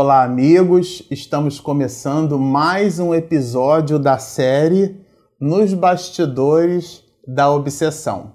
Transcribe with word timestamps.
Olá, 0.00 0.22
amigos! 0.22 1.02
Estamos 1.10 1.58
começando 1.58 2.38
mais 2.38 3.00
um 3.00 3.12
episódio 3.12 3.98
da 3.98 4.16
série 4.16 4.96
Nos 5.40 5.74
Bastidores 5.74 7.02
da 7.26 7.50
Obsessão. 7.50 8.30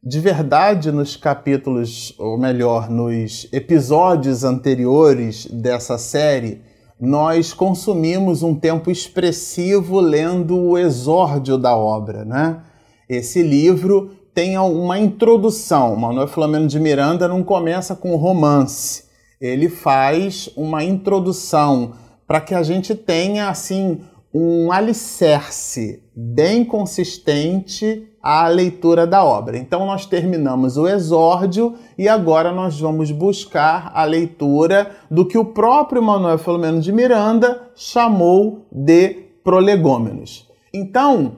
De 0.00 0.20
verdade, 0.20 0.92
nos 0.92 1.16
capítulos, 1.16 2.14
ou 2.20 2.38
melhor, 2.38 2.88
nos 2.88 3.48
episódios 3.52 4.44
anteriores 4.44 5.46
dessa 5.46 5.98
série, 5.98 6.62
nós 7.00 7.52
consumimos 7.52 8.44
um 8.44 8.54
tempo 8.54 8.88
expressivo 8.88 9.98
lendo 9.98 10.56
o 10.56 10.78
exórdio 10.78 11.58
da 11.58 11.76
obra, 11.76 12.24
né? 12.24 12.62
Esse 13.08 13.42
livro 13.42 14.12
tem 14.32 14.56
uma 14.56 15.00
introdução. 15.00 15.96
Manuel 15.96 16.28
Filomeno 16.28 16.68
de 16.68 16.78
Miranda 16.78 17.26
não 17.26 17.42
começa 17.42 17.96
com 17.96 18.14
romance 18.14 19.10
ele 19.42 19.68
faz 19.68 20.48
uma 20.56 20.84
introdução 20.84 21.94
para 22.28 22.40
que 22.40 22.54
a 22.54 22.62
gente 22.62 22.94
tenha 22.94 23.48
assim 23.48 24.00
um 24.32 24.70
alicerce 24.70 26.00
bem 26.14 26.64
consistente 26.64 28.08
à 28.22 28.46
leitura 28.46 29.04
da 29.04 29.24
obra. 29.24 29.58
Então 29.58 29.84
nós 29.84 30.06
terminamos 30.06 30.78
o 30.78 30.86
exórdio 30.86 31.74
e 31.98 32.08
agora 32.08 32.52
nós 32.52 32.78
vamos 32.78 33.10
buscar 33.10 33.90
a 33.92 34.04
leitura 34.04 34.92
do 35.10 35.26
que 35.26 35.36
o 35.36 35.44
próprio 35.44 36.00
Manuel 36.00 36.38
Filomeno 36.38 36.80
de 36.80 36.92
Miranda 36.92 37.60
chamou 37.74 38.64
de 38.70 39.08
prolegômenos. 39.42 40.48
Então, 40.72 41.32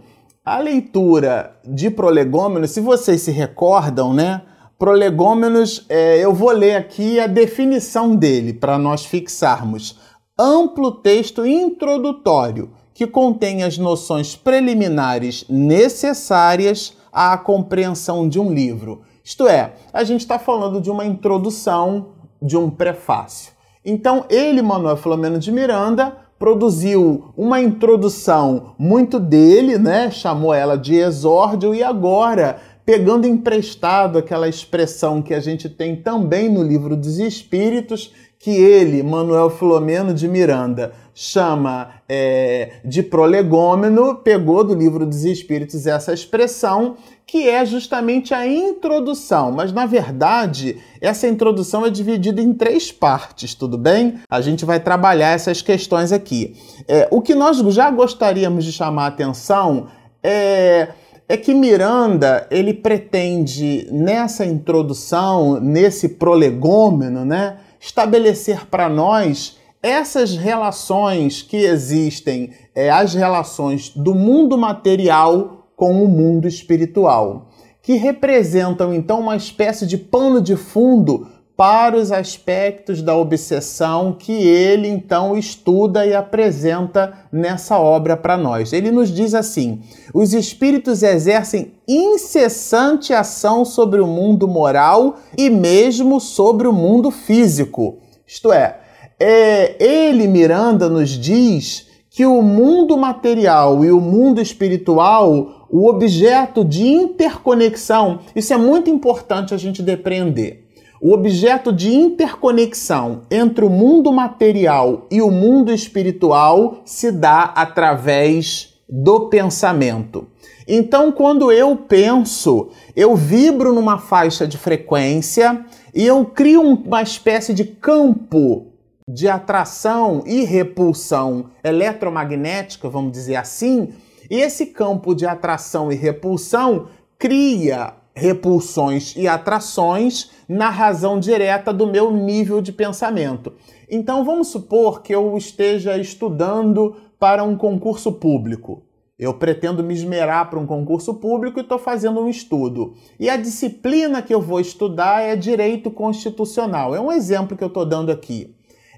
a 0.45 0.59
leitura 0.59 1.57
de 1.65 1.89
prolegômenos, 1.89 2.71
se 2.71 2.81
vocês 2.83 3.23
se 3.23 3.31
recordam, 3.31 4.13
né, 4.13 4.43
Prolegômenos, 4.79 5.87
é, 5.89 6.19
eu 6.19 6.35
vou 6.35 6.51
ler 6.51 6.75
aqui 6.75 7.21
a 7.21 7.29
definição 7.29 8.17
dele 8.17 8.53
para 8.53 8.77
nós 8.77 9.05
fixarmos. 9.05 9.99
Amplo 10.37 10.91
texto 10.91 11.47
introdutório 11.47 12.73
que 12.93 13.07
contém 13.07 13.63
as 13.63 13.79
noções 13.79 14.35
preliminares 14.35 15.45
necessárias 15.49 16.97
à 17.13 17.39
compreensão 17.39 18.29
de 18.29 18.41
um 18.41 18.53
livro. 18.53 19.03
Isto 19.23 19.47
é, 19.47 19.75
a 19.93 20.03
gente 20.03 20.21
está 20.21 20.41
falando 20.41 20.81
de 20.81 20.91
uma 20.91 21.05
introdução, 21.05 22.09
de 22.43 22.57
um 22.57 22.69
prefácio. 22.69 23.53
Então, 23.85 24.25
ele, 24.29 24.61
Manuel 24.61 24.97
Filomeno 24.97 25.39
de 25.39 25.53
Miranda, 25.53 26.17
produziu 26.39 27.33
uma 27.37 27.61
introdução 27.61 28.75
muito 28.79 29.21
dele, 29.21 29.79
né? 29.79 30.11
Chamou 30.11 30.53
ela 30.53 30.77
de 30.77 30.95
exórdio 30.95 31.75
e 31.75 31.83
agora 31.83 32.61
pegando 32.85 33.27
emprestado 33.27 34.19
aquela 34.19 34.49
expressão 34.49 35.23
que 35.23 35.33
a 35.33 35.41
gente 35.41 35.69
tem 35.69 35.97
também 35.97 36.49
no 36.49 36.63
livro 36.63 36.97
dos 36.97 37.19
Espíritos, 37.19 38.13
que 38.39 38.51
ele, 38.51 39.03
Manuel 39.03 39.49
Filomeno 39.49 40.13
de 40.13 40.29
Miranda, 40.29 40.93
chama 41.15 41.93
é, 42.07 42.73
de 42.85 43.03
prolegômeno, 43.03 44.17
pegou 44.17 44.63
do 44.63 44.75
livro 44.75 45.07
dos 45.07 45.25
Espíritos 45.25 45.87
essa 45.87 46.13
expressão, 46.13 46.97
que 47.27 47.49
é 47.49 47.65
justamente 47.65 48.35
a 48.35 48.47
introdução. 48.47 49.51
Mas, 49.51 49.73
na 49.73 49.87
verdade, 49.87 50.79
essa 51.01 51.27
introdução 51.27 51.87
é 51.87 51.91
dividida 51.91 52.43
em 52.43 52.53
três 52.53 52.93
partes, 52.93 53.55
tudo 53.55 53.79
bem? 53.79 54.21
A 54.29 54.43
gente 54.43 54.67
vai 54.67 54.79
trabalhar 54.79 55.31
essas 55.31 55.63
questões 55.63 56.13
aqui. 56.13 56.55
É, 56.87 57.09
o 57.11 57.23
que 57.23 57.35
nós 57.35 57.57
já 57.75 57.91
gostaríamos 57.91 58.63
de 58.63 58.73
chamar 58.73 59.05
a 59.05 59.09
atenção 59.09 59.87
é 60.23 60.89
é 61.29 61.37
que 61.37 61.55
Miranda 61.55 62.47
ele 62.51 62.75
pretende 62.75 63.89
nessa 63.91 64.45
introdução, 64.45 65.59
nesse 65.61 66.11
prolegômeno, 66.11 67.25
né, 67.25 67.59
estabelecer 67.81 68.67
para 68.67 68.89
nós 68.89 69.59
essas 69.83 70.37
relações 70.37 71.43
que 71.43 71.57
existem, 71.57 72.51
é, 72.75 72.91
as 72.91 73.15
relações 73.15 73.91
do 73.91 74.15
mundo 74.15 74.57
material 74.57 75.69
com 75.77 76.03
o 76.03 76.09
mundo 76.09 76.49
espiritual, 76.49 77.51
que 77.83 77.95
representam 77.95 78.95
então 78.95 79.21
uma 79.21 79.37
espécie 79.37 79.87
de 79.87 79.99
pano 79.99 80.41
de 80.41 80.57
fundo 80.57 81.29
para 81.57 81.97
os 81.97 82.11
aspectos 82.11 83.01
da 83.01 83.17
obsessão 83.17 84.13
que 84.13 84.33
ele 84.33 84.89
então 84.89 85.39
estuda 85.39 86.05
e 86.05 86.13
apresenta 86.13 87.13
nessa 87.31 87.79
obra 87.79 88.17
para 88.17 88.37
nós. 88.37 88.73
Ele 88.73 88.91
nos 88.91 89.11
diz 89.11 89.35
assim: 89.35 89.81
os 90.13 90.35
espíritos 90.35 91.03
exercem 91.03 91.73
incessante 91.87 93.13
ação 93.13 93.65
sobre 93.65 94.01
o 94.01 94.07
mundo 94.07 94.49
moral 94.49 95.17
e 95.39 95.49
mesmo 95.49 96.21
sobre 96.21 96.67
o 96.67 96.73
mundo 96.73 97.11
físico. 97.11 97.99
Isto 98.27 98.53
é, 98.53 98.79
é 99.21 99.77
ele, 99.79 100.27
Miranda, 100.27 100.89
nos 100.89 101.11
diz 101.11 101.87
que 102.11 102.27
o 102.27 102.43
mundo 102.43 102.97
material 102.97 103.85
e 103.85 103.91
o 103.91 104.01
mundo 104.01 104.41
espiritual, 104.41 105.67
o 105.71 105.89
objeto 105.89 106.65
de 106.65 106.87
interconexão, 106.87 108.21
isso 108.35 108.53
é 108.55 108.57
muito 108.57 108.89
importante 108.89 109.53
a 109.53 109.57
gente 109.57 109.83
depreender 109.83 110.64
o 111.01 111.13
objeto 111.13 111.73
de 111.73 111.93
interconexão 111.95 113.23
entre 113.31 113.65
o 113.65 113.71
mundo 113.71 114.13
material 114.13 115.07
e 115.11 115.21
o 115.21 115.31
mundo 115.31 115.73
espiritual 115.73 116.83
se 116.85 117.13
dá 117.13 117.43
através 117.55 118.75
do 118.89 119.29
pensamento. 119.29 120.29
Então, 120.67 121.13
quando 121.13 121.53
eu 121.53 121.77
penso, 121.77 122.71
eu 122.97 123.15
vibro 123.15 123.73
numa 123.73 123.99
faixa 123.99 124.47
de 124.47 124.57
frequência 124.57 125.65
e 125.95 126.07
eu 126.07 126.25
crio 126.25 126.63
uma 126.63 127.03
espécie 127.03 127.53
de 127.53 127.65
campo 127.65 128.73
de 129.07 129.29
atração 129.29 130.23
e 130.25 130.45
repulsão 130.45 131.51
eletromagnética, 131.63 132.89
vamos 132.89 133.13
dizer 133.13 133.37
assim, 133.37 133.91
e 134.31 134.41
esse 134.41 134.67
campo 134.67 135.15
de 135.15 135.27
atração 135.27 135.93
e 135.93 135.95
repulsão 135.95 136.87
cria 137.19 137.93
repulsões 138.15 139.17
e 139.17 139.27
atrações 139.27 140.31
na 140.49 140.71
razão 140.71 141.19
direta 141.19 141.73
do 141.73 141.87
meu 141.87 142.13
nível 142.13 142.63
de 142.63 142.73
pensamento. 142.73 143.53
Então 143.91 144.25
vamos 144.25 144.49
supor 144.49 145.03
que 145.03 145.15
eu 145.15 145.37
esteja 145.37 145.99
estudando 145.99 146.97
para 147.19 147.43
um 147.43 147.57
concurso 147.57 148.13
público. 148.13 148.83
Eu 149.19 149.35
pretendo 149.35 149.83
me 149.83 149.95
esmerar 149.95 150.51
para 150.51 150.59
um 150.59 150.67
concurso 150.67 151.15
público 151.15 151.59
e 151.59 151.63
estou 151.63 151.79
fazendo 151.79 152.21
um 152.21 152.29
estudo. 152.29 152.95
E 153.19 153.31
a 153.31 153.37
disciplina 153.37 154.21
que 154.21 154.35
eu 154.35 154.41
vou 154.41 154.61
estudar 154.61 155.23
é 155.23 155.37
direito 155.37 155.91
constitucional. 155.91 156.95
É 156.95 157.01
um 157.01 157.13
exemplo 157.13 157.57
que 157.57 157.63
eu 157.63 157.69
estou 157.69 157.87
dando 157.87 158.11
aqui. 158.11 158.57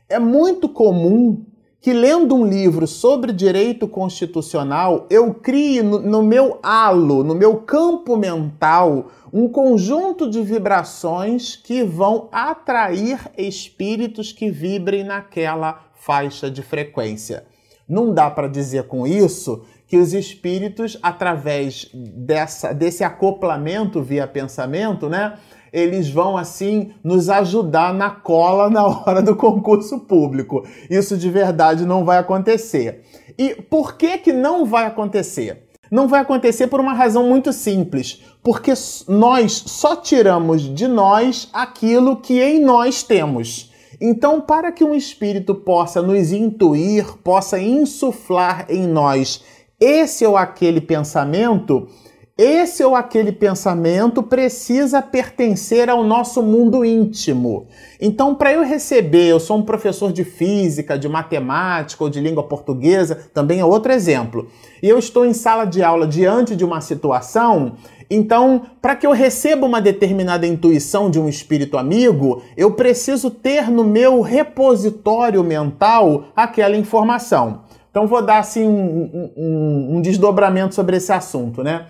É 0.08 0.18
muito 0.18 0.68
comum 0.68 1.44
que 1.80 1.92
lendo 1.92 2.34
um 2.34 2.46
livro 2.46 2.86
sobre 2.86 3.32
direito 3.32 3.86
constitucional, 3.86 5.06
eu 5.08 5.32
crie 5.32 5.82
no, 5.82 6.00
no, 6.00 6.22
meu 6.22 6.58
halo, 6.62 7.22
no 7.22 7.34
meu 7.34 7.58
campo 7.58 8.16
mental, 8.16 9.08
um 9.32 9.48
conjunto 9.48 10.28
de 10.28 10.42
vibrações 10.42 11.54
que 11.54 11.84
vão 11.84 12.28
atrair 12.32 13.30
espíritos 13.36 14.32
que 14.32 14.50
vibrem 14.50 15.04
naquela 15.04 15.84
faixa 15.94 16.50
de 16.50 16.62
frequência. 16.62 17.44
Não 17.88 18.12
dá 18.12 18.30
para 18.30 18.48
dizer 18.48 18.84
com 18.84 19.06
isso 19.06 19.64
que 19.86 19.96
os 19.96 20.12
espíritos, 20.12 20.98
através 21.00 21.88
dessa, 21.94 22.72
desse 22.72 23.04
acoplamento 23.04 24.02
via 24.02 24.26
pensamento, 24.26 25.08
né, 25.08 25.38
eles 25.72 26.08
vão 26.08 26.36
assim 26.36 26.92
nos 27.02 27.28
ajudar 27.28 27.92
na 27.92 28.10
cola 28.10 28.70
na 28.70 28.86
hora 28.86 29.22
do 29.22 29.36
concurso 29.36 30.00
público. 30.00 30.64
Isso 30.90 31.16
de 31.16 31.30
verdade 31.30 31.84
não 31.84 32.04
vai 32.04 32.18
acontecer. 32.18 33.02
E 33.38 33.54
por 33.54 33.96
que 33.96 34.18
que 34.18 34.32
não 34.32 34.64
vai 34.64 34.86
acontecer? 34.86 35.64
Não 35.90 36.08
vai 36.08 36.20
acontecer 36.20 36.66
por 36.66 36.80
uma 36.80 36.92
razão 36.92 37.28
muito 37.28 37.52
simples, 37.52 38.22
porque 38.42 38.72
nós 39.06 39.52
só 39.66 39.94
tiramos 39.94 40.62
de 40.62 40.88
nós 40.88 41.48
aquilo 41.52 42.16
que 42.16 42.40
em 42.40 42.60
nós 42.60 43.02
temos. 43.02 43.72
Então, 44.00 44.40
para 44.40 44.72
que 44.72 44.84
um 44.84 44.94
espírito 44.94 45.54
possa 45.54 46.02
nos 46.02 46.32
intuir, 46.32 47.16
possa 47.22 47.58
insuflar 47.58 48.66
em 48.68 48.86
nós 48.86 49.42
esse 49.78 50.24
ou 50.26 50.36
aquele 50.36 50.80
pensamento, 50.80 51.88
esse 52.38 52.84
ou 52.84 52.94
aquele 52.94 53.32
pensamento 53.32 54.22
precisa 54.22 55.00
pertencer 55.00 55.88
ao 55.88 56.04
nosso 56.04 56.42
mundo 56.42 56.84
íntimo. 56.84 57.66
Então, 57.98 58.34
para 58.34 58.52
eu 58.52 58.62
receber, 58.62 59.28
eu 59.28 59.40
sou 59.40 59.56
um 59.56 59.62
professor 59.62 60.12
de 60.12 60.22
física, 60.22 60.98
de 60.98 61.08
matemática 61.08 62.04
ou 62.04 62.10
de 62.10 62.20
língua 62.20 62.42
portuguesa, 62.42 63.28
também 63.32 63.60
é 63.60 63.64
outro 63.64 63.90
exemplo. 63.90 64.48
E 64.82 64.88
eu 64.88 64.98
estou 64.98 65.24
em 65.24 65.32
sala 65.32 65.64
de 65.64 65.82
aula 65.82 66.06
diante 66.06 66.54
de 66.54 66.62
uma 66.62 66.82
situação, 66.82 67.72
então, 68.08 68.62
para 68.80 68.94
que 68.94 69.06
eu 69.06 69.12
receba 69.12 69.66
uma 69.66 69.80
determinada 69.80 70.46
intuição 70.46 71.10
de 71.10 71.18
um 71.18 71.28
espírito 71.28 71.76
amigo, 71.76 72.42
eu 72.56 72.72
preciso 72.72 73.30
ter 73.30 73.70
no 73.70 73.82
meu 73.82 74.20
repositório 74.20 75.42
mental 75.42 76.26
aquela 76.36 76.76
informação. 76.76 77.62
Então, 77.90 78.06
vou 78.06 78.22
dar 78.22 78.38
assim 78.38 78.66
um, 78.66 79.32
um, 79.36 79.96
um 79.96 80.00
desdobramento 80.02 80.74
sobre 80.74 80.98
esse 80.98 81.10
assunto, 81.10 81.62
né? 81.62 81.86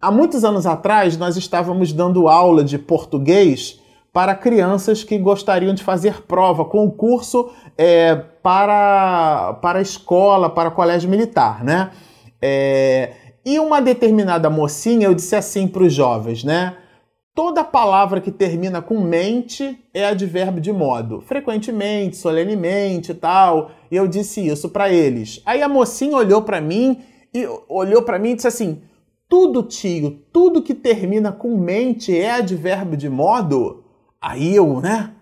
Há 0.00 0.10
muitos 0.10 0.44
anos 0.44 0.66
atrás, 0.66 1.16
nós 1.16 1.36
estávamos 1.36 1.92
dando 1.92 2.28
aula 2.28 2.64
de 2.64 2.78
português 2.78 3.80
para 4.12 4.34
crianças 4.34 5.04
que 5.04 5.18
gostariam 5.18 5.74
de 5.74 5.84
fazer 5.84 6.22
prova, 6.22 6.64
concurso 6.64 7.50
é, 7.76 8.16
para, 8.42 9.54
para 9.62 9.80
escola, 9.80 10.50
para 10.50 10.70
colégio 10.70 11.08
militar, 11.08 11.62
né? 11.62 11.90
É, 12.40 13.12
e 13.44 13.58
uma 13.58 13.80
determinada 13.80 14.50
mocinha, 14.50 15.06
eu 15.06 15.14
disse 15.14 15.36
assim 15.36 15.68
para 15.68 15.82
os 15.82 15.92
jovens, 15.92 16.42
né? 16.42 16.76
Toda 17.34 17.62
palavra 17.62 18.20
que 18.20 18.30
termina 18.30 18.82
com 18.82 19.00
mente 19.00 19.78
é 19.94 20.04
advérbio 20.04 20.60
de 20.60 20.72
modo. 20.72 21.20
Frequentemente, 21.20 22.16
solenemente 22.16 23.12
e 23.12 23.14
tal. 23.14 23.70
E 23.90 23.96
eu 23.96 24.08
disse 24.08 24.46
isso 24.46 24.68
para 24.68 24.90
eles. 24.90 25.40
Aí 25.46 25.62
a 25.62 25.68
mocinha 25.68 26.16
olhou 26.16 26.42
para 26.42 26.60
mim 26.60 27.00
e 27.32 27.46
olhou 27.68 28.02
para 28.02 28.18
mim 28.18 28.30
e 28.30 28.34
disse 28.34 28.48
assim: 28.48 28.82
"Tudo, 29.30 29.62
tio, 29.62 30.20
tudo 30.30 30.60
que 30.60 30.74
termina 30.74 31.32
com 31.32 31.56
mente 31.56 32.14
é 32.14 32.32
advérbio 32.32 32.98
de 32.98 33.08
modo?" 33.08 33.84
Aí 34.20 34.54
eu, 34.54 34.80
né, 34.80 35.12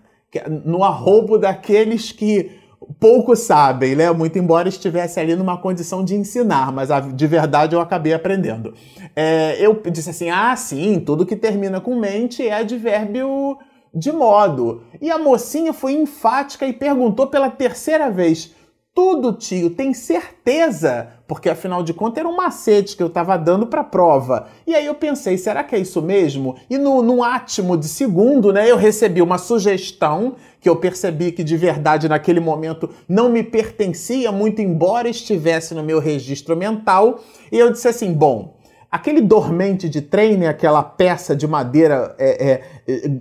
no 0.65 0.83
arrobo 0.83 1.39
daqueles 1.39 2.11
que 2.11 2.51
pouco 2.99 3.37
sabem, 3.37 3.95
né? 3.95 4.11
Muito 4.11 4.39
embora 4.39 4.69
estivesse 4.69 5.21
ali 5.21 5.37
numa 5.37 5.57
condição 5.59 6.05
de 6.05 6.15
ensinar, 6.15 6.73
mas 6.73 6.89
de 7.15 7.27
verdade 7.27 7.75
eu 7.75 7.81
acabei 7.81 8.13
aprendendo. 8.13 8.75
É, 9.15 9.57
eu 9.61 9.81
disse 9.91 10.11
assim: 10.11 10.31
ah, 10.31 10.55
sim, 10.57 11.01
tudo 11.01 11.27
que 11.27 11.37
termina 11.37 11.81
com 11.81 11.99
mente 11.99 12.47
é 12.47 12.55
advérbio 12.55 13.59
de 13.95 14.13
modo. 14.13 14.83
E 15.01 15.11
a 15.11 15.19
mocinha 15.19 15.73
foi 15.73 15.93
enfática 15.93 16.67
e 16.67 16.73
perguntou 16.73 17.27
pela 17.27 17.51
terceira 17.51 18.11
vez: 18.11 18.55
tudo, 18.99 19.33
tio, 19.33 19.71
tem 19.71 19.95
certeza? 19.95 21.07
Porque 21.29 21.49
afinal 21.49 21.85
de 21.85 21.95
contas 21.95 22.19
era 22.19 22.29
um 22.29 22.35
macete 22.35 22.97
que 22.97 23.03
eu 23.03 23.07
estava 23.07 23.37
dando 23.37 23.65
para 23.65 23.83
a 23.83 23.85
prova. 23.85 24.49
E 24.67 24.75
aí 24.75 24.85
eu 24.85 24.95
pensei, 24.97 25.39
será 25.39 25.63
que 25.63 25.77
é 25.77 25.79
isso 25.79 26.03
mesmo? 26.03 26.57
E 26.69 26.77
no, 26.77 27.01
no 27.01 27.23
átimo 27.23 27.77
de 27.77 27.87
segundo, 27.87 28.53
né, 28.53 28.69
eu 28.69 28.77
recebi 28.77 29.23
uma 29.23 29.39
sugestão 29.39 30.35
que 30.61 30.69
eu 30.69 30.75
percebi 30.75 31.31
que 31.31 31.45
de 31.45 31.57
verdade 31.57 32.09
naquele 32.09 32.41
momento 32.41 32.91
não 33.09 33.29
me 33.29 33.45
pertencia, 33.45 34.33
muito 34.33 34.61
embora 34.61 35.09
estivesse 35.09 35.77
no 35.77 35.85
meu 35.85 36.01
registro 36.01 36.57
mental. 36.57 37.21
E 37.53 37.57
eu 37.57 37.71
disse 37.71 37.87
assim: 37.87 38.13
bom, 38.13 38.57
aquele 38.91 39.21
dormente 39.21 39.89
de 39.89 40.03
trem, 40.03 40.37
né, 40.37 40.49
aquela 40.49 40.83
peça 40.83 41.37
de 41.37 41.47
madeira 41.47 42.17
é, 42.19 42.51
é, 42.51 42.63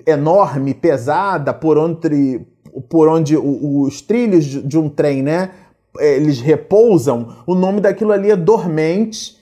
é, 0.08 0.14
enorme, 0.14 0.74
pesada, 0.74 1.54
por 1.54 1.78
onde, 1.78 2.42
por 2.90 3.08
onde 3.08 3.38
os 3.38 4.02
trilhos 4.02 4.44
de 4.44 4.80
um 4.80 4.90
trem, 4.90 5.22
né? 5.22 5.52
Eles 6.00 6.40
repousam, 6.40 7.36
o 7.46 7.56
nome 7.56 7.82
daquilo 7.82 8.12
ali 8.12 8.32
é 8.32 8.36
dormente, 8.36 9.38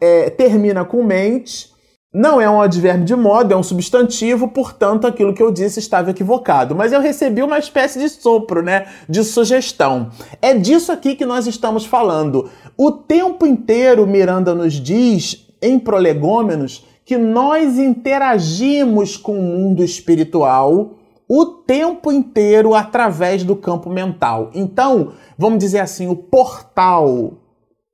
é, 0.00 0.30
termina 0.30 0.84
com 0.84 1.02
mente, 1.02 1.72
não 2.14 2.38
é 2.38 2.50
um 2.50 2.60
advérbio 2.60 3.06
de 3.06 3.16
modo, 3.16 3.54
é 3.54 3.56
um 3.56 3.62
substantivo, 3.62 4.48
portanto, 4.48 5.06
aquilo 5.06 5.32
que 5.32 5.42
eu 5.42 5.50
disse 5.50 5.78
estava 5.78 6.10
equivocado. 6.10 6.74
Mas 6.74 6.92
eu 6.92 7.00
recebi 7.00 7.42
uma 7.42 7.58
espécie 7.58 7.98
de 7.98 8.08
sopro, 8.10 8.62
né? 8.62 8.86
De 9.08 9.24
sugestão. 9.24 10.10
É 10.42 10.52
disso 10.52 10.92
aqui 10.92 11.14
que 11.14 11.24
nós 11.24 11.46
estamos 11.46 11.86
falando. 11.86 12.50
O 12.76 12.92
tempo 12.92 13.46
inteiro, 13.46 14.06
Miranda 14.06 14.54
nos 14.54 14.74
diz, 14.74 15.46
em 15.62 15.78
Prolegômenos, 15.78 16.84
que 17.02 17.16
nós 17.16 17.78
interagimos 17.78 19.16
com 19.16 19.38
o 19.38 19.42
mundo 19.42 19.82
espiritual 19.82 20.98
o 21.34 21.46
tempo 21.46 22.12
inteiro 22.12 22.74
através 22.74 23.42
do 23.42 23.56
campo 23.56 23.88
mental. 23.88 24.50
Então, 24.52 25.14
vamos 25.38 25.60
dizer 25.60 25.78
assim, 25.78 26.06
o 26.06 26.14
portal, 26.14 27.38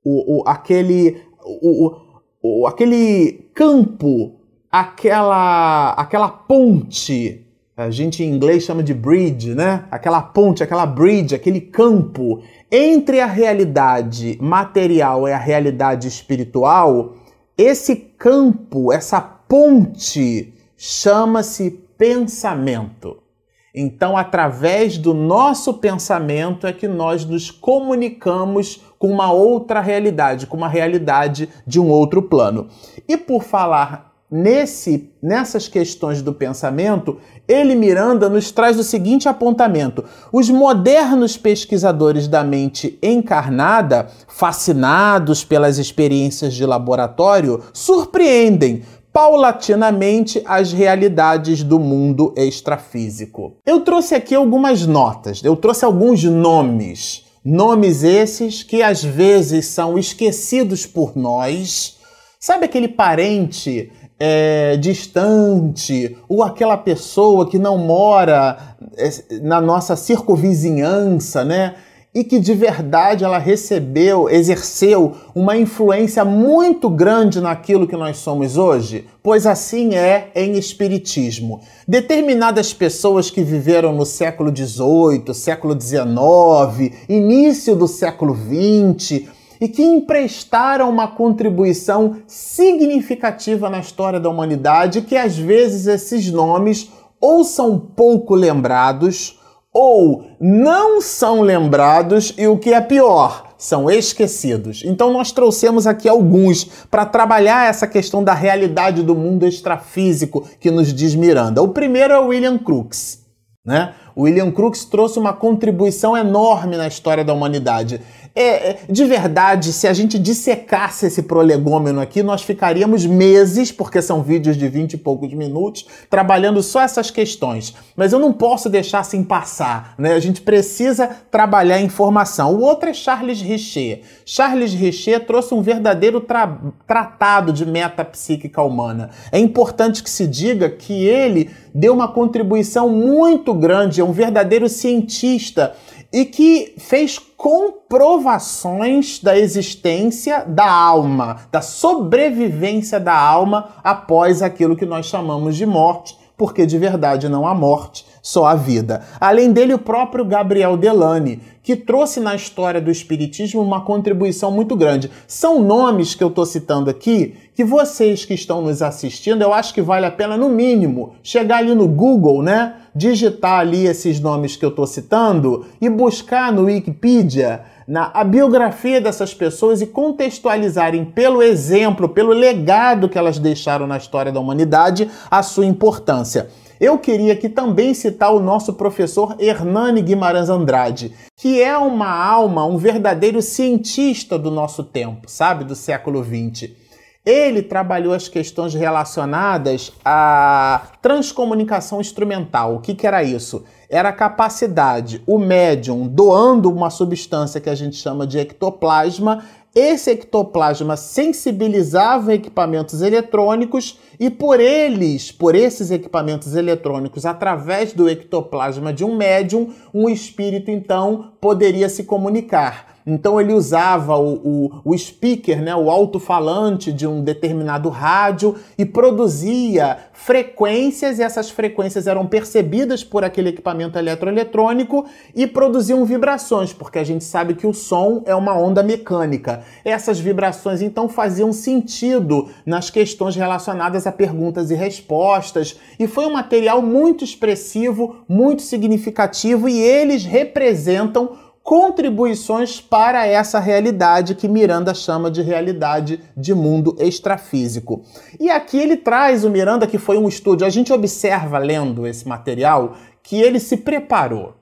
o, 0.03 0.39
o 0.39 0.43
aquele, 0.45 1.23
o, 1.41 1.95
o, 2.43 2.67
aquele 2.67 3.49
campo, 3.53 4.41
aquela, 4.69 5.91
aquela 5.93 6.27
ponte, 6.27 7.47
a 7.77 7.89
gente 7.89 8.21
em 8.21 8.29
inglês 8.29 8.63
chama 8.63 8.83
de 8.83 8.93
bridge, 8.93 9.55
né? 9.55 9.85
Aquela 9.89 10.21
ponte, 10.21 10.61
aquela 10.61 10.85
bridge, 10.85 11.33
aquele 11.33 11.61
campo 11.61 12.43
entre 12.69 13.21
a 13.21 13.25
realidade 13.25 14.37
material 14.41 15.29
e 15.29 15.31
a 15.31 15.37
realidade 15.37 16.09
espiritual, 16.09 17.15
esse 17.57 17.95
campo, 17.95 18.91
essa 18.91 19.21
ponte, 19.21 20.53
chama-se 20.75 21.71
pensamento. 21.97 23.28
Então, 23.73 24.17
através 24.17 24.97
do 24.97 25.13
nosso 25.13 25.75
pensamento 25.75 26.65
é 26.65 26.73
que 26.73 26.87
nós 26.87 27.23
nos 27.25 27.51
comunicamos 27.51 28.81
com 28.97 29.11
uma 29.11 29.31
outra 29.31 29.79
realidade, 29.79 30.47
com 30.47 30.57
uma 30.57 30.67
realidade 30.67 31.49
de 31.65 31.79
um 31.79 31.89
outro 31.89 32.23
plano. 32.23 32.67
E 33.07 33.15
por 33.15 33.43
falar 33.43 34.09
nesse 34.31 35.09
nessas 35.21 35.67
questões 35.67 36.21
do 36.21 36.33
pensamento, 36.33 37.17
ele 37.47 37.75
Miranda 37.75 38.29
nos 38.29 38.51
traz 38.51 38.77
o 38.77 38.83
seguinte 38.83 39.27
apontamento: 39.27 40.03
os 40.31 40.49
modernos 40.49 41.37
pesquisadores 41.37 42.27
da 42.27 42.43
mente 42.43 42.97
encarnada, 43.01 44.07
fascinados 44.27 45.43
pelas 45.43 45.77
experiências 45.77 46.53
de 46.53 46.65
laboratório, 46.65 47.63
surpreendem 47.73 48.83
paulatinamente 49.11 50.41
as 50.45 50.71
realidades 50.71 51.63
do 51.63 51.79
mundo 51.79 52.33
extrafísico. 52.37 53.55
Eu 53.65 53.81
trouxe 53.81 54.15
aqui 54.15 54.35
algumas 54.35 54.85
notas, 54.85 55.43
eu 55.43 55.55
trouxe 55.55 55.85
alguns 55.85 56.23
nomes. 56.23 57.25
Nomes 57.43 58.03
esses 58.03 58.63
que 58.63 58.83
às 58.83 59.03
vezes 59.03 59.65
são 59.65 59.97
esquecidos 59.97 60.85
por 60.85 61.15
nós. 61.15 61.97
Sabe 62.39 62.65
aquele 62.65 62.87
parente 62.87 63.91
é, 64.19 64.75
distante 64.77 66.17
ou 66.27 66.43
aquela 66.43 66.77
pessoa 66.77 67.49
que 67.49 67.57
não 67.57 67.77
mora 67.77 68.75
é, 68.97 69.39
na 69.41 69.61
nossa 69.61 69.95
circunvizinhança, 69.95 71.43
né? 71.45 71.75
E 72.13 72.23
que 72.23 72.39
de 72.39 72.55
verdade 72.55 73.23
ela 73.23 73.37
recebeu, 73.37 74.27
exerceu 74.27 75.15
uma 75.35 75.55
influência 75.55 76.25
muito 76.25 76.89
grande 76.89 77.39
naquilo 77.39 77.87
que 77.87 77.95
nós 77.95 78.17
somos 78.17 78.57
hoje? 78.57 79.05
Pois 79.21 79.45
assim 79.45 79.93
é 79.93 80.31
em 80.33 80.57
Espiritismo. 80.57 81.61
Determinadas 81.87 82.73
pessoas 82.73 83.29
que 83.29 83.43
viveram 83.43 83.93
no 83.93 84.05
século 84.05 84.49
XVIII, 84.55 85.33
século 85.35 85.79
XIX, 85.79 86.95
início 87.07 87.75
do 87.75 87.87
século 87.87 88.35
XX, 88.35 89.27
e 89.61 89.67
que 89.67 89.83
emprestaram 89.83 90.89
uma 90.89 91.07
contribuição 91.07 92.15
significativa 92.25 93.69
na 93.69 93.79
história 93.79 94.19
da 94.19 94.29
humanidade, 94.29 95.01
que 95.01 95.17
às 95.17 95.37
vezes 95.37 95.85
esses 95.85 96.31
nomes 96.31 96.89
ou 97.21 97.43
são 97.43 97.77
pouco 97.77 98.33
lembrados 98.33 99.38
ou 99.73 100.25
não 100.39 101.01
são 101.01 101.41
lembrados 101.41 102.33
e 102.37 102.47
o 102.47 102.57
que 102.57 102.73
é 102.73 102.81
pior, 102.81 103.49
são 103.57 103.89
esquecidos. 103.89 104.83
Então 104.85 105.11
nós 105.11 105.31
trouxemos 105.31 105.85
aqui 105.85 106.07
alguns 106.07 106.63
para 106.89 107.05
trabalhar 107.05 107.69
essa 107.69 107.85
questão 107.85 108.23
da 108.23 108.33
realidade 108.33 109.03
do 109.03 109.13
mundo 109.13 109.45
extrafísico 109.45 110.47
que 110.59 110.71
nos 110.71 110.93
diz 110.93 111.13
Miranda. 111.13 111.61
O 111.61 111.67
primeiro 111.67 112.13
é 112.13 112.19
William 112.19 112.57
Crookes, 112.57 113.19
né? 113.65 113.93
William 114.17 114.51
Crookes 114.51 114.83
trouxe 114.83 115.17
uma 115.17 115.31
contribuição 115.31 116.17
enorme 116.17 116.75
na 116.75 116.87
história 116.87 117.23
da 117.23 117.33
humanidade. 117.33 118.01
É, 118.41 118.77
de 118.89 119.03
verdade, 119.03 119.73
se 119.73 119.85
a 119.85 119.91
gente 119.91 120.17
dissecasse 120.17 121.07
esse 121.07 121.23
prolegômeno 121.23 121.99
aqui, 121.99 122.23
nós 122.23 122.41
ficaríamos 122.41 123.05
meses, 123.05 123.69
porque 123.69 124.01
são 124.01 124.23
vídeos 124.23 124.55
de 124.55 124.65
20 124.69 124.93
e 124.93 124.97
poucos 124.97 125.33
minutos, 125.33 125.85
trabalhando 126.09 126.63
só 126.63 126.79
essas 126.79 127.11
questões. 127.11 127.75
Mas 127.97 128.13
eu 128.13 128.19
não 128.19 128.31
posso 128.31 128.69
deixar 128.69 128.99
assim 128.99 129.25
passar, 129.25 129.93
né? 129.97 130.13
A 130.13 130.21
gente 130.21 130.39
precisa 130.39 131.09
trabalhar 131.29 131.75
a 131.75 131.81
informação. 131.81 132.55
O 132.55 132.61
outro 132.61 132.87
é 132.87 132.93
Charles 132.93 133.41
Richer. 133.41 134.03
Charles 134.25 134.73
Richer 134.73 135.25
trouxe 135.25 135.53
um 135.53 135.61
verdadeiro 135.61 136.21
tra 136.21 136.47
tratado 136.87 137.51
de 137.51 137.65
metapsíquica 137.65 138.61
humana. 138.61 139.09
É 139.33 139.37
importante 139.37 140.01
que 140.01 140.09
se 140.09 140.25
diga 140.25 140.69
que 140.69 141.05
ele 141.05 141.49
deu 141.75 141.93
uma 141.93 142.07
contribuição 142.07 142.87
muito 142.87 143.53
grande, 143.53 143.99
é 143.99 144.03
um 144.03 144.13
verdadeiro 144.13 144.69
cientista 144.69 145.75
e 146.11 146.25
que 146.25 146.73
fez 146.77 147.19
comprovações 147.19 149.19
da 149.19 149.37
existência 149.37 150.43
da 150.45 150.69
alma, 150.69 151.47
da 151.51 151.61
sobrevivência 151.61 152.99
da 152.99 153.17
alma 153.17 153.69
após 153.83 154.41
aquilo 154.41 154.75
que 154.75 154.85
nós 154.85 155.05
chamamos 155.05 155.55
de 155.55 155.65
morte, 155.65 156.17
porque 156.35 156.65
de 156.65 156.77
verdade 156.77 157.29
não 157.29 157.45
há 157.45 157.53
morte, 157.53 158.05
só 158.21 158.45
a 158.45 158.55
vida. 158.55 159.03
Além 159.19 159.51
dele, 159.51 159.73
o 159.73 159.79
próprio 159.79 160.25
Gabriel 160.25 160.77
Delane, 160.77 161.41
que 161.61 161.75
trouxe 161.75 162.19
na 162.19 162.35
história 162.35 162.81
do 162.81 162.89
Espiritismo 162.89 163.61
uma 163.61 163.81
contribuição 163.81 164.51
muito 164.51 164.75
grande. 164.75 165.11
São 165.27 165.61
nomes 165.61 166.15
que 166.15 166.23
eu 166.23 166.29
estou 166.29 166.45
citando 166.45 166.89
aqui 166.89 167.35
que 167.59 167.63
vocês 167.65 168.23
que 168.23 168.33
estão 168.33 168.61
nos 168.61 168.81
assistindo, 168.81 169.41
eu 169.41 169.53
acho 169.53 169.73
que 169.73 169.81
vale 169.81 170.05
a 170.05 170.11
pena, 170.11 170.37
no 170.37 170.47
mínimo, 170.47 171.15
chegar 171.21 171.57
ali 171.57 171.75
no 171.75 171.89
Google, 171.89 172.41
né? 172.41 172.75
Digitar 172.95 173.59
ali 173.59 173.85
esses 173.85 174.17
nomes 174.21 174.55
que 174.55 174.63
eu 174.63 174.69
estou 174.69 174.87
citando 174.87 175.65
e 175.81 175.89
buscar 175.89 176.53
no 176.53 176.67
Wikipedia 176.67 177.65
na, 177.85 178.11
a 178.13 178.23
biografia 178.23 179.01
dessas 179.01 179.33
pessoas 179.33 179.81
e 179.81 179.87
contextualizarem 179.87 181.03
pelo 181.03 181.43
exemplo, 181.43 182.07
pelo 182.07 182.31
legado 182.31 183.09
que 183.09 183.17
elas 183.17 183.37
deixaram 183.37 183.85
na 183.85 183.97
história 183.97 184.31
da 184.31 184.39
humanidade, 184.39 185.11
a 185.29 185.43
sua 185.43 185.65
importância. 185.65 186.47
eu 186.79 186.97
queria 186.97 187.33
aqui 187.33 187.49
também 187.49 187.93
citar 187.93 188.33
o 188.33 188.39
nosso 188.39 188.75
professor 188.75 189.35
Hernani 189.37 190.01
Guimarães 190.01 190.47
Andrade, 190.47 191.11
que 191.35 191.61
é 191.61 191.77
uma 191.77 192.09
alma, 192.09 192.65
um 192.65 192.77
verdadeiro 192.77 193.41
cientista 193.41 194.39
do 194.39 194.49
nosso 194.49 194.81
tempo, 194.81 195.29
sabe, 195.29 195.65
do 195.65 195.75
século 195.75 196.23
XX. 196.23 196.78
Ele 197.25 197.61
trabalhou 197.61 198.13
as 198.13 198.27
questões 198.27 198.73
relacionadas 198.73 199.91
à 200.03 200.93
transcomunicação 201.01 201.99
instrumental. 201.99 202.75
O 202.75 202.79
que, 202.79 202.95
que 202.95 203.05
era 203.05 203.21
isso? 203.23 203.63
Era 203.89 204.09
a 204.09 204.13
capacidade, 204.13 205.21
o 205.27 205.37
médium 205.37 206.07
doando 206.07 206.71
uma 206.71 206.89
substância 206.89 207.59
que 207.59 207.69
a 207.69 207.75
gente 207.75 207.95
chama 207.95 208.25
de 208.25 208.39
ectoplasma 208.39 209.43
esse 209.75 210.09
ectoplasma 210.09 210.97
sensibilizava 210.97 212.33
equipamentos 212.33 213.03
eletrônicos 213.03 213.99
e 214.19 214.29
por 214.29 214.59
eles, 214.59 215.31
por 215.31 215.53
esses 215.53 215.91
equipamentos 215.91 216.55
eletrônicos, 216.55 217.23
através 217.23 217.93
do 217.93 218.09
ectoplasma 218.09 218.91
de 218.91 219.05
um 219.05 219.15
médium, 219.15 219.71
um 219.93 220.09
espírito 220.09 220.71
então 220.71 221.33
poderia 221.39 221.87
se 221.87 222.03
comunicar. 222.03 222.98
Então 223.09 223.41
ele 223.41 223.53
usava 223.53 224.15
o, 224.17 224.33
o, 224.35 224.81
o 224.85 224.97
speaker, 224.97 225.61
né, 225.61 225.75
o 225.75 225.89
alto-falante 225.89 226.93
de 226.93 227.07
um 227.07 227.23
determinado 227.23 227.89
rádio 227.89 228.55
e 228.77 228.85
produzia 228.85 229.97
frequências, 230.13 231.17
e 231.17 231.23
essas 231.23 231.49
frequências 231.49 232.05
eram 232.05 232.27
percebidas 232.27 233.03
por 233.03 233.23
aquele 233.23 233.49
equipamento 233.49 233.97
eletroeletrônico 233.97 235.05
e 235.33 235.47
produziam 235.47 236.05
vibrações, 236.05 236.71
porque 236.71 236.99
a 236.99 237.03
gente 237.03 237.23
sabe 237.23 237.55
que 237.55 237.65
o 237.65 237.73
som 237.73 238.21
é 238.25 238.35
uma 238.35 238.55
onda 238.55 238.83
mecânica. 238.83 239.63
Essas 239.83 240.19
vibrações 240.19 240.81
então 240.81 241.09
faziam 241.09 241.51
sentido 241.51 242.49
nas 242.65 242.89
questões 242.89 243.35
relacionadas 243.35 244.05
a 244.05 244.11
perguntas 244.11 244.69
e 244.69 244.75
respostas, 244.75 245.79
e 245.97 246.05
foi 246.05 246.25
um 246.25 246.33
material 246.33 246.81
muito 246.81 247.23
expressivo, 247.23 248.17
muito 248.27 248.61
significativo, 248.61 249.67
e 249.67 249.79
eles 249.79 250.25
representam 250.25 251.48
contribuições 251.69 252.81
para 252.81 253.27
essa 253.27 253.59
realidade 253.59 254.33
que 254.33 254.47
Miranda 254.47 254.91
chama 254.91 255.29
de 255.29 255.43
realidade 255.43 256.19
de 256.35 256.51
mundo 256.51 256.95
extrafísico. 256.97 258.01
E 258.39 258.49
aqui 258.49 258.75
ele 258.75 258.97
traz 258.97 259.45
o 259.45 259.51
Miranda, 259.51 259.85
que 259.85 259.99
foi 259.99 260.17
um 260.17 260.27
estúdio, 260.27 260.65
a 260.65 260.69
gente 260.71 260.91
observa 260.91 261.59
lendo 261.59 262.07
esse 262.07 262.27
material 262.27 262.95
que 263.21 263.39
ele 263.39 263.59
se 263.59 263.77
preparou. 263.77 264.55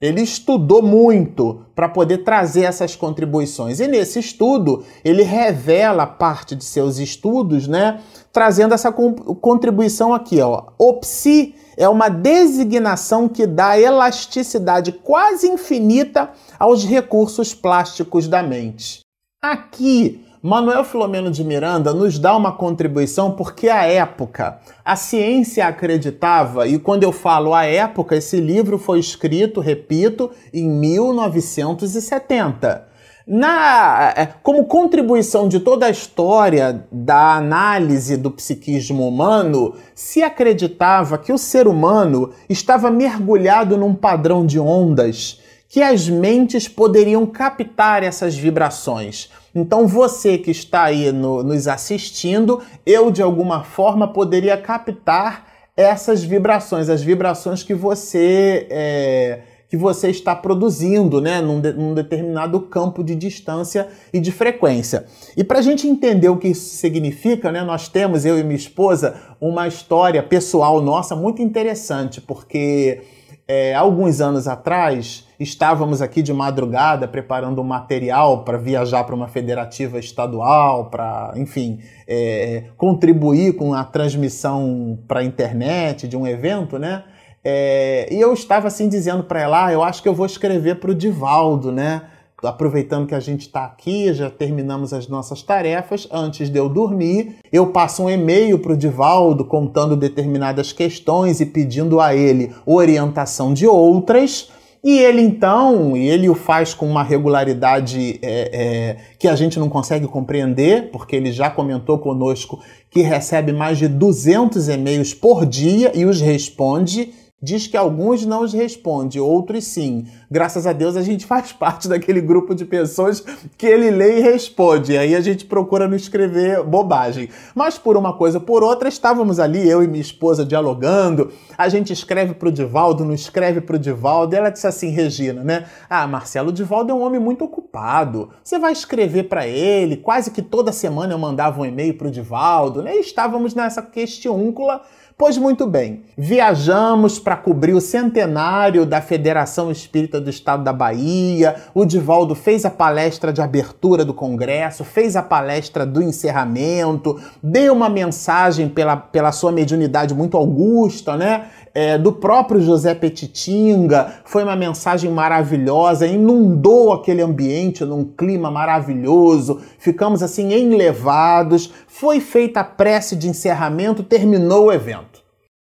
Ele 0.00 0.20
estudou 0.22 0.80
muito 0.80 1.62
para 1.74 1.88
poder 1.88 2.18
trazer 2.18 2.62
essas 2.62 2.94
contribuições. 2.94 3.80
E 3.80 3.88
nesse 3.88 4.20
estudo, 4.20 4.84
ele 5.04 5.24
revela 5.24 6.06
parte 6.06 6.54
de 6.54 6.64
seus 6.64 6.98
estudos, 6.98 7.66
né, 7.66 7.98
trazendo 8.32 8.74
essa 8.74 8.92
contribuição 8.92 10.14
aqui, 10.14 10.40
ó. 10.40 10.68
O 10.78 11.00
psi 11.00 11.56
é 11.78 11.88
uma 11.88 12.08
designação 12.08 13.28
que 13.28 13.46
dá 13.46 13.78
elasticidade 13.78 14.90
quase 14.90 15.48
infinita 15.48 16.30
aos 16.58 16.84
recursos 16.84 17.54
plásticos 17.54 18.26
da 18.26 18.42
mente. 18.42 19.02
Aqui, 19.40 20.26
Manuel 20.42 20.82
Filomeno 20.82 21.30
de 21.30 21.44
Miranda 21.44 21.94
nos 21.94 22.18
dá 22.18 22.36
uma 22.36 22.50
contribuição 22.50 23.30
porque 23.30 23.68
a 23.68 23.84
época, 23.84 24.58
a 24.84 24.96
ciência 24.96 25.68
acreditava, 25.68 26.66
e 26.66 26.80
quando 26.80 27.04
eu 27.04 27.12
falo 27.12 27.54
a 27.54 27.64
época, 27.64 28.16
esse 28.16 28.40
livro 28.40 28.76
foi 28.76 28.98
escrito, 28.98 29.60
repito, 29.60 30.32
em 30.52 30.68
1970 30.68 32.88
na, 33.28 34.14
é, 34.16 34.26
como 34.42 34.64
contribuição 34.64 35.48
de 35.48 35.60
toda 35.60 35.84
a 35.84 35.90
história 35.90 36.86
da 36.90 37.36
análise 37.36 38.16
do 38.16 38.30
psiquismo 38.30 39.06
humano, 39.06 39.74
se 39.94 40.22
acreditava 40.22 41.18
que 41.18 41.30
o 41.30 41.36
ser 41.36 41.68
humano 41.68 42.32
estava 42.48 42.90
mergulhado 42.90 43.76
num 43.76 43.94
padrão 43.94 44.46
de 44.46 44.58
ondas 44.58 45.40
que 45.68 45.82
as 45.82 46.08
mentes 46.08 46.66
poderiam 46.66 47.26
captar 47.26 48.02
essas 48.02 48.34
vibrações. 48.34 49.28
Então 49.54 49.86
você 49.86 50.38
que 50.38 50.50
está 50.50 50.84
aí 50.84 51.12
no, 51.12 51.42
nos 51.42 51.68
assistindo, 51.68 52.62
eu 52.86 53.10
de 53.10 53.20
alguma 53.20 53.62
forma 53.62 54.08
poderia 54.08 54.56
captar 54.56 55.46
essas 55.76 56.24
vibrações, 56.24 56.88
as 56.88 57.02
vibrações 57.02 57.62
que 57.62 57.74
você 57.74 58.66
é, 58.70 59.40
que 59.68 59.76
você 59.76 60.08
está 60.08 60.34
produzindo, 60.34 61.20
né, 61.20 61.40
num, 61.40 61.60
de, 61.60 61.72
num 61.72 61.94
determinado 61.94 62.58
campo 62.60 63.04
de 63.04 63.14
distância 63.14 63.88
e 64.12 64.18
de 64.18 64.32
frequência. 64.32 65.04
E 65.36 65.44
para 65.44 65.58
a 65.58 65.62
gente 65.62 65.86
entender 65.86 66.28
o 66.28 66.38
que 66.38 66.48
isso 66.48 66.76
significa, 66.76 67.52
né, 67.52 67.62
nós 67.62 67.88
temos, 67.88 68.24
eu 68.24 68.38
e 68.38 68.42
minha 68.42 68.56
esposa, 68.56 69.14
uma 69.40 69.68
história 69.68 70.22
pessoal 70.22 70.80
nossa 70.80 71.14
muito 71.14 71.42
interessante, 71.42 72.20
porque 72.20 73.02
é, 73.46 73.74
alguns 73.74 74.20
anos 74.20 74.48
atrás 74.48 75.26
estávamos 75.38 76.02
aqui 76.02 76.22
de 76.22 76.32
madrugada 76.32 77.06
preparando 77.06 77.60
um 77.60 77.64
material 77.64 78.44
para 78.44 78.58
viajar 78.58 79.04
para 79.04 79.14
uma 79.14 79.28
federativa 79.28 79.98
estadual, 79.98 80.90
para, 80.90 81.32
enfim, 81.36 81.78
é, 82.06 82.64
contribuir 82.76 83.54
com 83.54 83.72
a 83.72 83.84
transmissão 83.84 84.98
para 85.06 85.20
a 85.20 85.24
internet 85.24 86.08
de 86.08 86.16
um 86.16 86.26
evento, 86.26 86.78
né? 86.78 87.04
É, 87.50 88.06
e 88.10 88.20
eu 88.20 88.34
estava 88.34 88.68
assim 88.68 88.90
dizendo 88.90 89.24
para 89.24 89.40
ela, 89.40 89.64
ah, 89.64 89.72
eu 89.72 89.82
acho 89.82 90.02
que 90.02 90.08
eu 90.08 90.12
vou 90.12 90.26
escrever 90.26 90.74
para 90.74 90.90
o 90.90 90.94
Divaldo, 90.94 91.72
né? 91.72 92.02
Aproveitando 92.42 93.06
que 93.06 93.14
a 93.14 93.20
gente 93.20 93.40
está 93.40 93.64
aqui, 93.64 94.12
já 94.12 94.28
terminamos 94.28 94.92
as 94.92 95.08
nossas 95.08 95.42
tarefas, 95.42 96.06
antes 96.12 96.50
de 96.50 96.58
eu 96.58 96.68
dormir, 96.68 97.36
eu 97.50 97.68
passo 97.68 98.04
um 98.04 98.10
e-mail 98.10 98.58
para 98.58 98.74
o 98.74 98.76
Divaldo 98.76 99.46
contando 99.46 99.96
determinadas 99.96 100.72
questões 100.72 101.40
e 101.40 101.46
pedindo 101.46 102.00
a 102.00 102.14
ele 102.14 102.52
orientação 102.66 103.54
de 103.54 103.66
outras. 103.66 104.50
E 104.84 104.98
ele 104.98 105.22
então, 105.22 105.96
ele 105.96 106.28
o 106.28 106.34
faz 106.34 106.74
com 106.74 106.86
uma 106.86 107.02
regularidade 107.02 108.18
é, 108.20 108.50
é, 108.52 108.96
que 109.18 109.26
a 109.26 109.34
gente 109.34 109.58
não 109.58 109.70
consegue 109.70 110.06
compreender, 110.06 110.90
porque 110.92 111.16
ele 111.16 111.32
já 111.32 111.48
comentou 111.48 111.98
conosco 111.98 112.60
que 112.90 113.00
recebe 113.00 113.52
mais 113.52 113.78
de 113.78 113.88
200 113.88 114.68
e-mails 114.68 115.14
por 115.14 115.46
dia 115.46 115.90
e 115.94 116.04
os 116.04 116.20
responde 116.20 117.10
Diz 117.40 117.68
que 117.68 117.76
alguns 117.76 118.26
não 118.26 118.42
os 118.42 118.52
responde, 118.52 119.20
outros 119.20 119.62
sim. 119.62 120.08
Graças 120.28 120.66
a 120.66 120.72
Deus 120.72 120.96
a 120.96 121.02
gente 121.02 121.24
faz 121.24 121.52
parte 121.52 121.86
daquele 121.86 122.20
grupo 122.20 122.52
de 122.52 122.64
pessoas 122.64 123.24
que 123.56 123.64
ele 123.64 123.92
lê 123.92 124.18
e 124.18 124.20
responde. 124.20 124.98
Aí 124.98 125.14
a 125.14 125.20
gente 125.20 125.44
procura 125.44 125.86
não 125.86 125.96
escrever 125.96 126.64
bobagem. 126.64 127.28
Mas 127.54 127.78
por 127.78 127.96
uma 127.96 128.12
coisa 128.12 128.40
por 128.40 128.64
outra, 128.64 128.88
estávamos 128.88 129.38
ali, 129.38 129.68
eu 129.68 129.84
e 129.84 129.86
minha 129.86 130.00
esposa, 130.00 130.44
dialogando. 130.44 131.30
A 131.56 131.68
gente 131.68 131.92
escreve 131.92 132.34
pro 132.34 132.50
Divaldo, 132.50 133.04
não 133.04 133.14
escreve 133.14 133.60
pro 133.60 133.78
Divaldo. 133.78 134.34
E 134.34 134.38
ela 134.38 134.50
disse 134.50 134.66
assim, 134.66 134.90
Regina, 134.90 135.44
né? 135.44 135.66
Ah, 135.88 136.08
Marcelo, 136.08 136.48
o 136.48 136.52
Divaldo 136.52 136.90
é 136.90 136.94
um 136.94 137.02
homem 137.02 137.20
muito 137.20 137.44
ocupado. 137.44 138.30
Você 138.42 138.58
vai 138.58 138.72
escrever 138.72 139.28
para 139.28 139.46
ele. 139.46 139.96
Quase 139.96 140.32
que 140.32 140.42
toda 140.42 140.72
semana 140.72 141.14
eu 141.14 141.18
mandava 141.18 141.60
um 141.60 141.64
e-mail 141.64 141.94
pro 141.94 142.10
Divaldo, 142.10 142.82
né? 142.82 142.96
E 142.96 143.00
estávamos 143.00 143.54
nessa 143.54 143.80
questiúncula 143.80 144.82
Pois 145.18 145.36
muito 145.36 145.66
bem, 145.66 146.04
viajamos 146.16 147.18
para 147.18 147.36
cobrir 147.36 147.72
o 147.72 147.80
centenário 147.80 148.86
da 148.86 149.00
Federação 149.00 149.68
Espírita 149.68 150.20
do 150.20 150.30
Estado 150.30 150.62
da 150.62 150.72
Bahia. 150.72 151.56
O 151.74 151.84
Divaldo 151.84 152.36
fez 152.36 152.64
a 152.64 152.70
palestra 152.70 153.32
de 153.32 153.42
abertura 153.42 154.04
do 154.04 154.14
congresso, 154.14 154.84
fez 154.84 155.16
a 155.16 155.22
palestra 155.22 155.84
do 155.84 156.00
encerramento, 156.00 157.20
deu 157.42 157.74
uma 157.74 157.88
mensagem 157.88 158.68
pela, 158.68 158.96
pela 158.96 159.32
sua 159.32 159.50
mediunidade 159.50 160.14
muito 160.14 160.36
augusta, 160.36 161.16
né? 161.16 161.46
É, 161.80 161.96
do 161.96 162.10
próprio 162.10 162.60
José 162.60 162.92
Petitinga, 162.92 164.14
foi 164.24 164.42
uma 164.42 164.56
mensagem 164.56 165.12
maravilhosa, 165.12 166.08
inundou 166.08 166.92
aquele 166.92 167.22
ambiente 167.22 167.84
num 167.84 168.02
clima 168.04 168.50
maravilhoso, 168.50 169.60
ficamos 169.78 170.20
assim 170.20 170.52
enlevados, 170.52 171.72
foi 171.86 172.18
feita 172.18 172.58
a 172.58 172.64
prece 172.64 173.14
de 173.14 173.28
encerramento, 173.28 174.02
terminou 174.02 174.66
o 174.66 174.72
evento. 174.72 175.22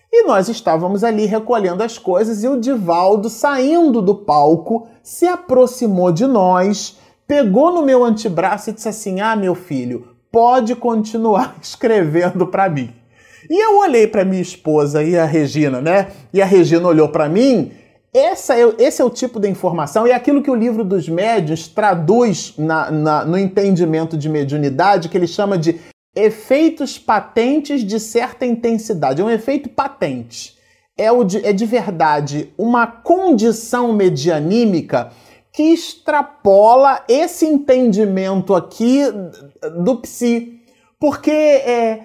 E 0.10 0.26
nós 0.26 0.48
estávamos 0.48 1.04
ali 1.04 1.26
recolhendo 1.26 1.84
as 1.84 1.98
coisas 1.98 2.46
e 2.46 2.48
o 2.48 2.62
Divaldo, 2.62 3.30
saindo 3.30 4.02
do 4.02 4.16
palco, 4.16 4.88
se 5.04 5.28
aproximou 5.28 6.14
de 6.14 6.26
nós, 6.26 6.98
pegou 7.28 7.74
no 7.74 7.82
meu 7.82 8.06
antebraço 8.06 8.70
e 8.70 8.74
disse 8.74 8.88
assim: 8.88 9.20
Ah, 9.20 9.36
meu 9.36 9.54
filho, 9.54 10.08
pode 10.32 10.76
continuar 10.76 11.58
escrevendo 11.62 12.48
para 12.48 12.70
mim. 12.70 12.94
E 13.50 13.64
eu 13.64 13.80
olhei 13.80 14.08
para 14.08 14.26
minha 14.26 14.42
esposa 14.42 15.04
e 15.04 15.18
a 15.18 15.26
Regina, 15.26 15.82
né? 15.82 16.08
E 16.34 16.42
a 16.42 16.46
Regina 16.46 16.88
olhou 16.88 17.10
para 17.10 17.30
mim. 17.30 17.72
Essa 18.14 18.58
é, 18.58 18.74
esse 18.80 19.02
é 19.02 19.06
o 19.06 19.10
tipo 19.10 19.40
de 19.40 19.50
informação 19.50 20.08
e 20.08 20.12
é 20.12 20.16
aquilo 20.16 20.42
que 20.42 20.50
o 20.50 20.56
livro 20.56 20.86
dos 20.86 21.10
médios 21.10 21.68
traduz 21.68 22.54
na, 22.58 22.90
na, 22.90 23.26
no 23.26 23.38
entendimento 23.38 24.18
de 24.18 24.30
mediunidade, 24.30 25.10
que 25.10 25.18
ele 25.18 25.28
chama 25.28 25.58
de 25.58 25.80
efeitos 26.16 26.98
patentes 26.98 27.84
de 27.84 28.00
certa 28.00 28.46
intensidade. 28.46 29.22
É 29.22 29.26
um 29.26 29.30
efeito 29.30 29.68
patente. 29.68 30.56
É, 30.98 31.12
o 31.12 31.26
de, 31.26 31.46
é 31.46 31.52
de 31.52 31.66
verdade 31.66 32.54
uma 32.58 32.88
condição 32.88 33.92
medianímica 33.92 35.12
que 35.52 35.64
extrapola 35.64 37.04
esse 37.10 37.46
entendimento 37.46 38.56
aqui 38.56 39.04
do 39.84 39.98
psi. 39.98 40.62
Porque 41.00 41.32
é, 41.32 42.00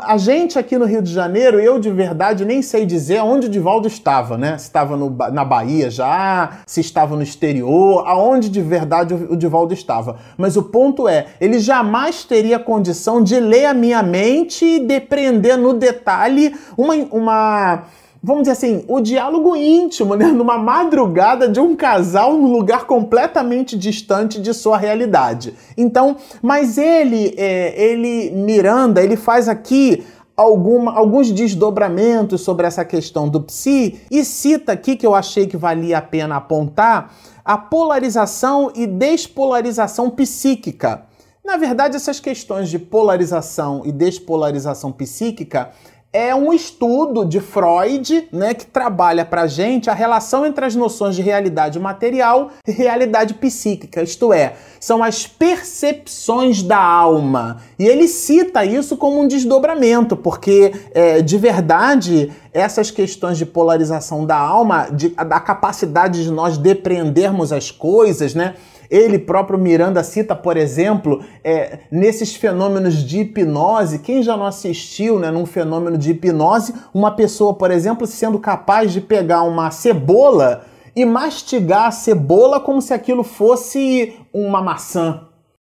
a 0.00 0.16
gente 0.16 0.58
aqui 0.58 0.76
no 0.76 0.84
Rio 0.84 1.00
de 1.00 1.12
Janeiro, 1.12 1.60
eu 1.60 1.78
de 1.78 1.90
verdade 1.90 2.44
nem 2.44 2.60
sei 2.60 2.84
dizer 2.84 3.20
onde 3.20 3.46
o 3.46 3.50
Divaldo 3.50 3.86
estava, 3.86 4.36
né? 4.36 4.58
Se 4.58 4.64
estava 4.64 4.96
no, 4.96 5.10
na 5.32 5.44
Bahia 5.44 5.88
já, 5.88 6.58
se 6.66 6.80
estava 6.80 7.14
no 7.14 7.22
exterior, 7.22 8.04
aonde 8.06 8.48
de 8.48 8.60
verdade 8.60 9.14
o, 9.14 9.32
o 9.32 9.36
Divaldo 9.36 9.72
estava. 9.72 10.18
Mas 10.36 10.56
o 10.56 10.64
ponto 10.64 11.08
é, 11.08 11.26
ele 11.40 11.60
jamais 11.60 12.24
teria 12.24 12.58
condição 12.58 13.22
de 13.22 13.38
ler 13.38 13.66
a 13.66 13.74
minha 13.74 14.02
mente 14.02 14.64
e 14.64 14.80
depreender 14.80 15.56
no 15.56 15.72
detalhe 15.72 16.54
uma, 16.76 16.94
uma 17.12 17.84
vamos 18.22 18.42
dizer 18.42 18.52
assim, 18.52 18.84
o 18.86 19.00
diálogo 19.00 19.56
íntimo, 19.56 20.14
né? 20.14 20.26
Numa 20.32 20.56
madrugada 20.56 21.48
de 21.48 21.58
um 21.58 21.74
casal 21.74 22.34
num 22.34 22.52
lugar 22.52 22.86
completamente 22.86 23.76
distante 23.76 24.40
de 24.40 24.54
sua 24.54 24.78
realidade. 24.78 25.54
Então, 25.76 26.16
mas 26.40 26.78
ele, 26.78 27.34
é, 27.36 27.74
ele, 27.82 28.30
Miranda, 28.30 29.02
ele 29.02 29.16
faz 29.16 29.48
aqui 29.48 30.04
alguma, 30.36 30.92
alguns 30.92 31.30
desdobramentos 31.32 32.42
sobre 32.42 32.66
essa 32.66 32.84
questão 32.84 33.28
do 33.28 33.40
psi 33.40 34.00
e 34.10 34.24
cita 34.24 34.72
aqui 34.72 34.96
que 34.96 35.06
eu 35.06 35.14
achei 35.14 35.46
que 35.46 35.56
valia 35.56 35.98
a 35.98 36.02
pena 36.02 36.36
apontar 36.36 37.14
a 37.44 37.58
polarização 37.58 38.70
e 38.74 38.86
despolarização 38.86 40.08
psíquica. 40.08 41.06
Na 41.44 41.56
verdade, 41.56 41.96
essas 41.96 42.20
questões 42.20 42.68
de 42.70 42.78
polarização 42.78 43.82
e 43.84 43.90
despolarização 43.90 44.92
psíquica 44.92 45.70
é 46.12 46.34
um 46.34 46.52
estudo 46.52 47.24
de 47.24 47.40
Freud, 47.40 48.28
né, 48.30 48.52
que 48.52 48.66
trabalha 48.66 49.24
para 49.24 49.46
gente 49.46 49.88
a 49.88 49.94
relação 49.94 50.44
entre 50.44 50.64
as 50.64 50.76
noções 50.76 51.16
de 51.16 51.22
realidade 51.22 51.80
material 51.80 52.50
e 52.68 52.70
realidade 52.70 53.32
psíquica, 53.34 54.02
isto 54.02 54.30
é, 54.32 54.54
são 54.78 55.02
as 55.02 55.26
percepções 55.26 56.62
da 56.62 56.78
alma. 56.78 57.62
E 57.78 57.86
ele 57.86 58.06
cita 58.06 58.62
isso 58.64 58.96
como 58.96 59.22
um 59.22 59.26
desdobramento, 59.26 60.14
porque 60.14 60.72
é, 60.92 61.22
de 61.22 61.38
verdade 61.38 62.30
essas 62.52 62.90
questões 62.90 63.38
de 63.38 63.46
polarização 63.46 64.26
da 64.26 64.36
alma, 64.36 64.88
de, 64.90 65.08
da 65.08 65.40
capacidade 65.40 66.22
de 66.22 66.30
nós 66.30 66.58
depreendermos 66.58 67.52
as 67.52 67.70
coisas, 67.70 68.34
né? 68.34 68.54
Ele 68.92 69.18
próprio 69.18 69.58
Miranda 69.58 70.04
cita, 70.04 70.36
por 70.36 70.54
exemplo, 70.54 71.24
é, 71.42 71.78
nesses 71.90 72.36
fenômenos 72.36 73.02
de 73.02 73.20
hipnose. 73.20 74.00
Quem 74.00 74.22
já 74.22 74.36
não 74.36 74.44
assistiu, 74.44 75.18
né, 75.18 75.30
num 75.30 75.46
fenômeno 75.46 75.96
de 75.96 76.10
hipnose, 76.10 76.74
uma 76.92 77.10
pessoa, 77.10 77.54
por 77.54 77.70
exemplo, 77.70 78.06
sendo 78.06 78.38
capaz 78.38 78.92
de 78.92 79.00
pegar 79.00 79.44
uma 79.44 79.70
cebola 79.70 80.66
e 80.94 81.06
mastigar 81.06 81.86
a 81.86 81.90
cebola 81.90 82.60
como 82.60 82.82
se 82.82 82.92
aquilo 82.92 83.24
fosse 83.24 84.14
uma 84.30 84.60
maçã. 84.60 85.26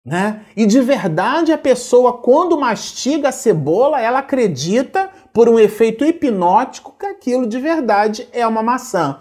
Né? 0.04 0.42
E 0.58 0.66
de 0.66 0.82
verdade 0.82 1.54
a 1.54 1.58
pessoa, 1.58 2.14
quando 2.14 2.60
mastiga 2.60 3.30
a 3.30 3.32
cebola, 3.32 4.02
ela 4.02 4.20
acredita, 4.20 5.12
por 5.32 5.48
um 5.48 5.60
efeito 5.60 6.04
hipnótico, 6.04 6.96
que 7.00 7.06
aquilo 7.06 7.46
de 7.46 7.60
verdade 7.60 8.28
é 8.34 8.46
uma 8.48 8.64
maçã. 8.64 9.20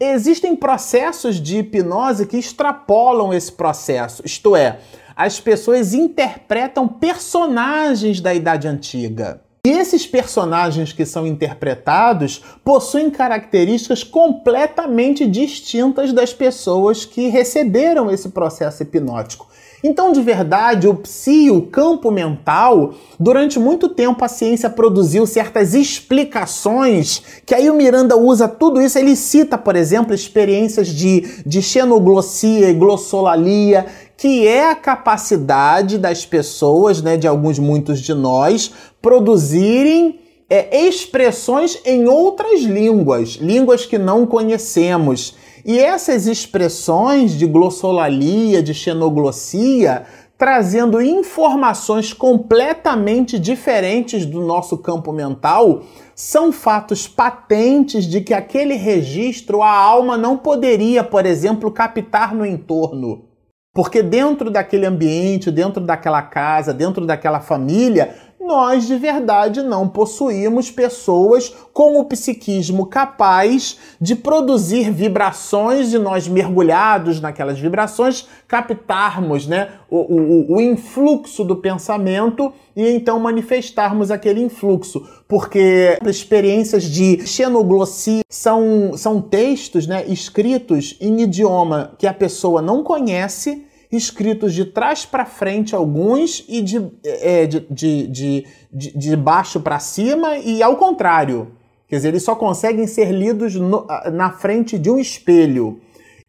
Existem 0.00 0.54
processos 0.54 1.40
de 1.40 1.58
hipnose 1.58 2.24
que 2.24 2.36
extrapolam 2.36 3.34
esse 3.34 3.50
processo, 3.50 4.22
isto 4.24 4.54
é, 4.54 4.78
as 5.16 5.40
pessoas 5.40 5.92
interpretam 5.92 6.86
personagens 6.86 8.20
da 8.20 8.32
Idade 8.32 8.68
Antiga. 8.68 9.40
E 9.66 9.70
esses 9.70 10.06
personagens 10.06 10.92
que 10.92 11.04
são 11.04 11.26
interpretados 11.26 12.40
possuem 12.64 13.10
características 13.10 14.04
completamente 14.04 15.26
distintas 15.26 16.12
das 16.12 16.32
pessoas 16.32 17.04
que 17.04 17.26
receberam 17.26 18.08
esse 18.08 18.28
processo 18.28 18.84
hipnótico. 18.84 19.48
Então, 19.82 20.10
de 20.10 20.20
verdade, 20.20 20.88
o 20.88 20.94
psi, 20.94 21.50
o 21.50 21.62
campo 21.62 22.10
mental, 22.10 22.94
durante 23.18 23.58
muito 23.60 23.88
tempo 23.88 24.24
a 24.24 24.28
ciência 24.28 24.68
produziu 24.68 25.24
certas 25.24 25.72
explicações, 25.72 27.22
que 27.46 27.54
aí 27.54 27.70
o 27.70 27.74
Miranda 27.74 28.16
usa 28.16 28.48
tudo 28.48 28.82
isso, 28.82 28.98
ele 28.98 29.14
cita, 29.14 29.56
por 29.56 29.76
exemplo, 29.76 30.12
experiências 30.12 30.88
de, 30.88 31.42
de 31.46 31.62
xenoglossia 31.62 32.70
e 32.70 32.74
glossolalia, 32.74 33.86
que 34.16 34.48
é 34.48 34.68
a 34.68 34.74
capacidade 34.74 35.96
das 35.96 36.26
pessoas, 36.26 37.00
né, 37.00 37.16
de 37.16 37.28
alguns, 37.28 37.60
muitos 37.60 38.00
de 38.00 38.12
nós, 38.14 38.72
produzirem 39.00 40.18
é, 40.50 40.88
expressões 40.88 41.78
em 41.84 42.06
outras 42.06 42.62
línguas, 42.62 43.38
línguas 43.40 43.86
que 43.86 43.96
não 43.96 44.26
conhecemos. 44.26 45.36
E 45.68 45.78
essas 45.78 46.26
expressões 46.26 47.32
de 47.32 47.44
glossolalia, 47.44 48.62
de 48.62 48.72
xenoglossia, 48.72 50.06
trazendo 50.38 50.98
informações 50.98 52.14
completamente 52.14 53.38
diferentes 53.38 54.24
do 54.24 54.40
nosso 54.40 54.78
campo 54.78 55.12
mental, 55.12 55.82
são 56.14 56.50
fatos 56.50 57.06
patentes 57.06 58.06
de 58.06 58.22
que 58.22 58.32
aquele 58.32 58.76
registro 58.76 59.62
a 59.62 59.70
alma 59.70 60.16
não 60.16 60.38
poderia, 60.38 61.04
por 61.04 61.26
exemplo, 61.26 61.70
captar 61.70 62.34
no 62.34 62.46
entorno. 62.46 63.26
Porque 63.74 64.02
dentro 64.02 64.50
daquele 64.50 64.86
ambiente, 64.86 65.50
dentro 65.50 65.84
daquela 65.84 66.22
casa, 66.22 66.72
dentro 66.72 67.04
daquela 67.04 67.40
família, 67.40 68.14
nós 68.40 68.86
de 68.86 68.96
verdade 68.96 69.62
não 69.62 69.88
possuímos 69.88 70.70
pessoas 70.70 71.52
com 71.72 71.98
o 71.98 72.04
psiquismo 72.04 72.86
capaz 72.86 73.78
de 74.00 74.16
produzir 74.16 74.90
vibrações 74.90 75.92
e 75.92 75.98
nós 75.98 76.26
mergulhados 76.26 77.20
naquelas 77.20 77.58
vibrações 77.58 78.26
captarmos 78.46 79.46
né, 79.46 79.70
o, 79.90 79.96
o, 79.96 80.56
o 80.56 80.60
influxo 80.60 81.44
do 81.44 81.56
pensamento 81.56 82.52
e 82.76 82.88
então 82.90 83.18
manifestarmos 83.20 84.10
aquele 84.10 84.40
influxo. 84.40 85.06
Porque 85.26 85.98
experiências 86.06 86.84
de 86.84 87.26
xenoglossia 87.26 88.22
são, 88.30 88.92
são 88.96 89.20
textos 89.20 89.86
né, 89.86 90.04
escritos 90.06 90.96
em 91.00 91.20
idioma 91.22 91.92
que 91.98 92.06
a 92.06 92.14
pessoa 92.14 92.62
não 92.62 92.82
conhece 92.82 93.67
escritos 93.90 94.52
de 94.52 94.64
trás 94.64 95.06
para 95.06 95.24
frente 95.24 95.74
alguns 95.74 96.44
e 96.48 96.60
de, 96.60 96.90
é, 97.04 97.46
de, 97.46 97.60
de, 97.70 98.46
de, 98.72 98.98
de 98.98 99.16
baixo 99.16 99.60
para 99.60 99.78
cima 99.78 100.36
e 100.38 100.62
ao 100.62 100.76
contrário. 100.76 101.52
Quer 101.88 101.96
dizer, 101.96 102.08
eles 102.08 102.22
só 102.22 102.34
conseguem 102.34 102.86
ser 102.86 103.10
lidos 103.10 103.54
no, 103.54 103.86
na 104.12 104.30
frente 104.30 104.78
de 104.78 104.90
um 104.90 104.98
espelho, 104.98 105.80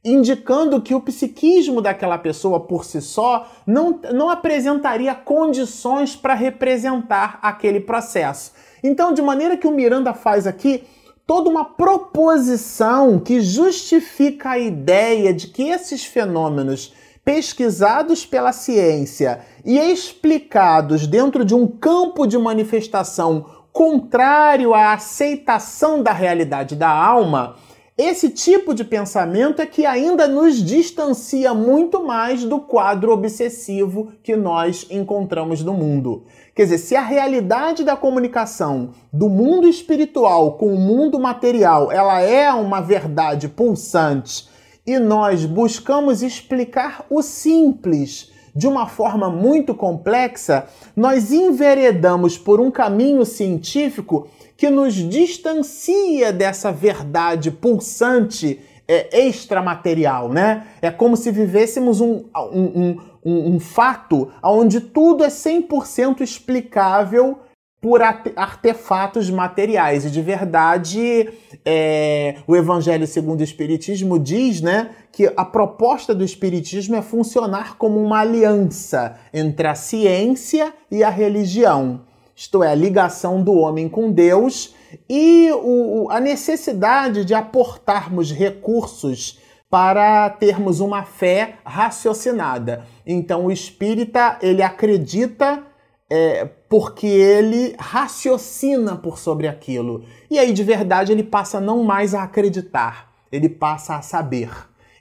indicando 0.04 0.82
que 0.82 0.96
o 0.96 1.02
psiquismo 1.02 1.82
daquela 1.82 2.18
pessoa 2.18 2.62
por 2.62 2.86
si 2.86 3.02
só 3.02 3.46
não, 3.68 4.00
não 4.14 4.30
apresentaria 4.30 5.14
condições 5.14 6.16
para 6.16 6.34
representar 6.34 7.40
aquele 7.42 7.82
processo. 7.82 8.54
Então, 8.82 9.14
de 9.14 9.22
maneira 9.22 9.58
que 9.58 9.68
o 9.68 9.72
Miranda 9.72 10.14
faz 10.14 10.48
aqui 10.48 10.86
toda 11.28 11.50
uma 11.50 11.66
proposição 11.66 13.20
que 13.20 13.42
justifica 13.42 14.52
a 14.52 14.60
ideia 14.60 15.34
de 15.34 15.48
que 15.48 15.64
esses 15.64 16.06
fenômenos 16.06 16.94
pesquisados 17.24 18.26
pela 18.26 18.52
ciência 18.52 19.42
e 19.64 19.78
explicados 19.78 21.06
dentro 21.06 21.46
de 21.46 21.54
um 21.54 21.68
campo 21.68 22.26
de 22.26 22.38
manifestação 22.38 23.46
contrário 23.72 24.74
à 24.74 24.94
aceitação 24.94 26.02
da 26.02 26.12
realidade 26.12 26.76
da 26.76 26.90
alma, 26.90 27.56
esse 28.02 28.30
tipo 28.30 28.74
de 28.74 28.86
pensamento 28.86 29.62
é 29.62 29.66
que 29.66 29.86
ainda 29.86 30.26
nos 30.26 30.64
distancia 30.64 31.54
muito 31.54 32.02
mais 32.06 32.46
do 32.46 32.62
quadro 32.62 33.12
obsessivo 33.12 34.14
que 34.24 34.38
nós 34.38 34.88
encontramos 34.90 35.62
no 35.64 35.74
mundo. 35.74 36.24
Quer 36.56 36.64
dizer, 36.64 36.78
se 36.78 36.96
a 36.96 37.02
realidade 37.02 37.84
da 37.84 37.98
comunicação 37.98 38.92
do 39.12 39.30
mundo 39.30 39.68
espiritual 39.68 40.54
com 40.54 40.74
o 40.74 40.80
mundo 40.80 41.20
material, 41.20 41.92
ela 41.92 42.22
é 42.22 42.50
uma 42.54 42.80
verdade 42.80 43.50
pulsante 43.50 44.49
e 44.90 44.98
nós 44.98 45.46
buscamos 45.46 46.24
explicar 46.24 47.06
o 47.12 47.22
simples 47.22 48.32
de 48.56 48.68
uma 48.68 48.88
forma 48.88 49.30
muito 49.30 49.76
complexa, 49.76 50.66
nós 50.96 51.32
enveredamos 51.32 52.40
por 52.40 52.60
um 52.60 52.72
caminho 52.72 53.24
científico 53.24 54.28
que 54.58 54.68
nos 54.68 54.96
distancia 54.96 56.34
dessa 56.34 56.72
verdade 56.72 57.52
pulsante 57.52 58.60
é, 58.88 59.28
extramaterial, 59.28 60.30
né? 60.30 60.66
É 60.82 60.90
como 60.90 61.16
se 61.16 61.30
vivêssemos 61.30 62.02
um, 62.02 62.26
um, 62.36 62.98
um, 63.24 63.56
um 63.56 63.60
fato 63.60 64.32
onde 64.44 64.82
tudo 64.82 65.24
é 65.24 65.28
100% 65.28 66.22
explicável 66.22 67.38
por 67.82 68.02
artefatos 68.02 69.30
materiais. 69.30 70.06
E 70.06 70.12
de 70.12 70.22
verdade, 70.22 71.30
é, 71.66 72.36
o 72.46 72.56
Evangelho 72.56 73.08
segundo 73.08 73.40
o 73.40 73.44
Espiritismo 73.44 74.20
diz 74.20 74.62
né, 74.62 74.92
que 75.12 75.32
a 75.36 75.46
proposta 75.46 76.14
do 76.14 76.24
Espiritismo 76.24 76.96
é 76.96 77.02
funcionar 77.02 77.78
como 77.78 78.04
uma 78.04 78.20
aliança 78.20 79.18
entre 79.34 79.68
a 79.68 79.76
ciência 79.76 80.74
e 80.92 81.04
a 81.04 81.10
religião. 81.10 82.02
Isto 82.36 82.64
é, 82.64 82.72
a 82.72 82.76
ligação 82.76 83.42
do 83.42 83.54
homem 83.54 83.88
com 83.88 84.12
Deus 84.12 84.76
e 85.10 85.50
o, 85.52 86.08
a 86.10 86.20
necessidade 86.20 87.24
de 87.24 87.34
aportarmos 87.34 88.32
recursos 88.32 89.40
para 89.70 90.30
termos 90.32 90.80
uma 90.80 91.04
fé 91.04 91.56
raciocinada. 91.64 92.86
Então, 93.06 93.46
o 93.46 93.52
espírita 93.52 94.38
ele 94.42 94.64
acredita 94.64 95.64
é, 96.10 96.46
porque 96.68 97.08
ele 97.08 97.76
raciocina 97.78 98.96
por 98.96 99.20
sobre 99.20 99.48
aquilo. 99.48 100.04
E 100.30 100.40
aí, 100.40 100.52
de 100.52 100.64
verdade, 100.64 101.12
ele 101.12 101.24
passa 101.24 101.60
não 101.60 101.84
mais 101.84 102.14
a 102.14 102.24
acreditar, 102.24 103.14
ele 103.32 103.48
passa 103.48 103.96
a 103.96 104.02
saber. 104.02 104.50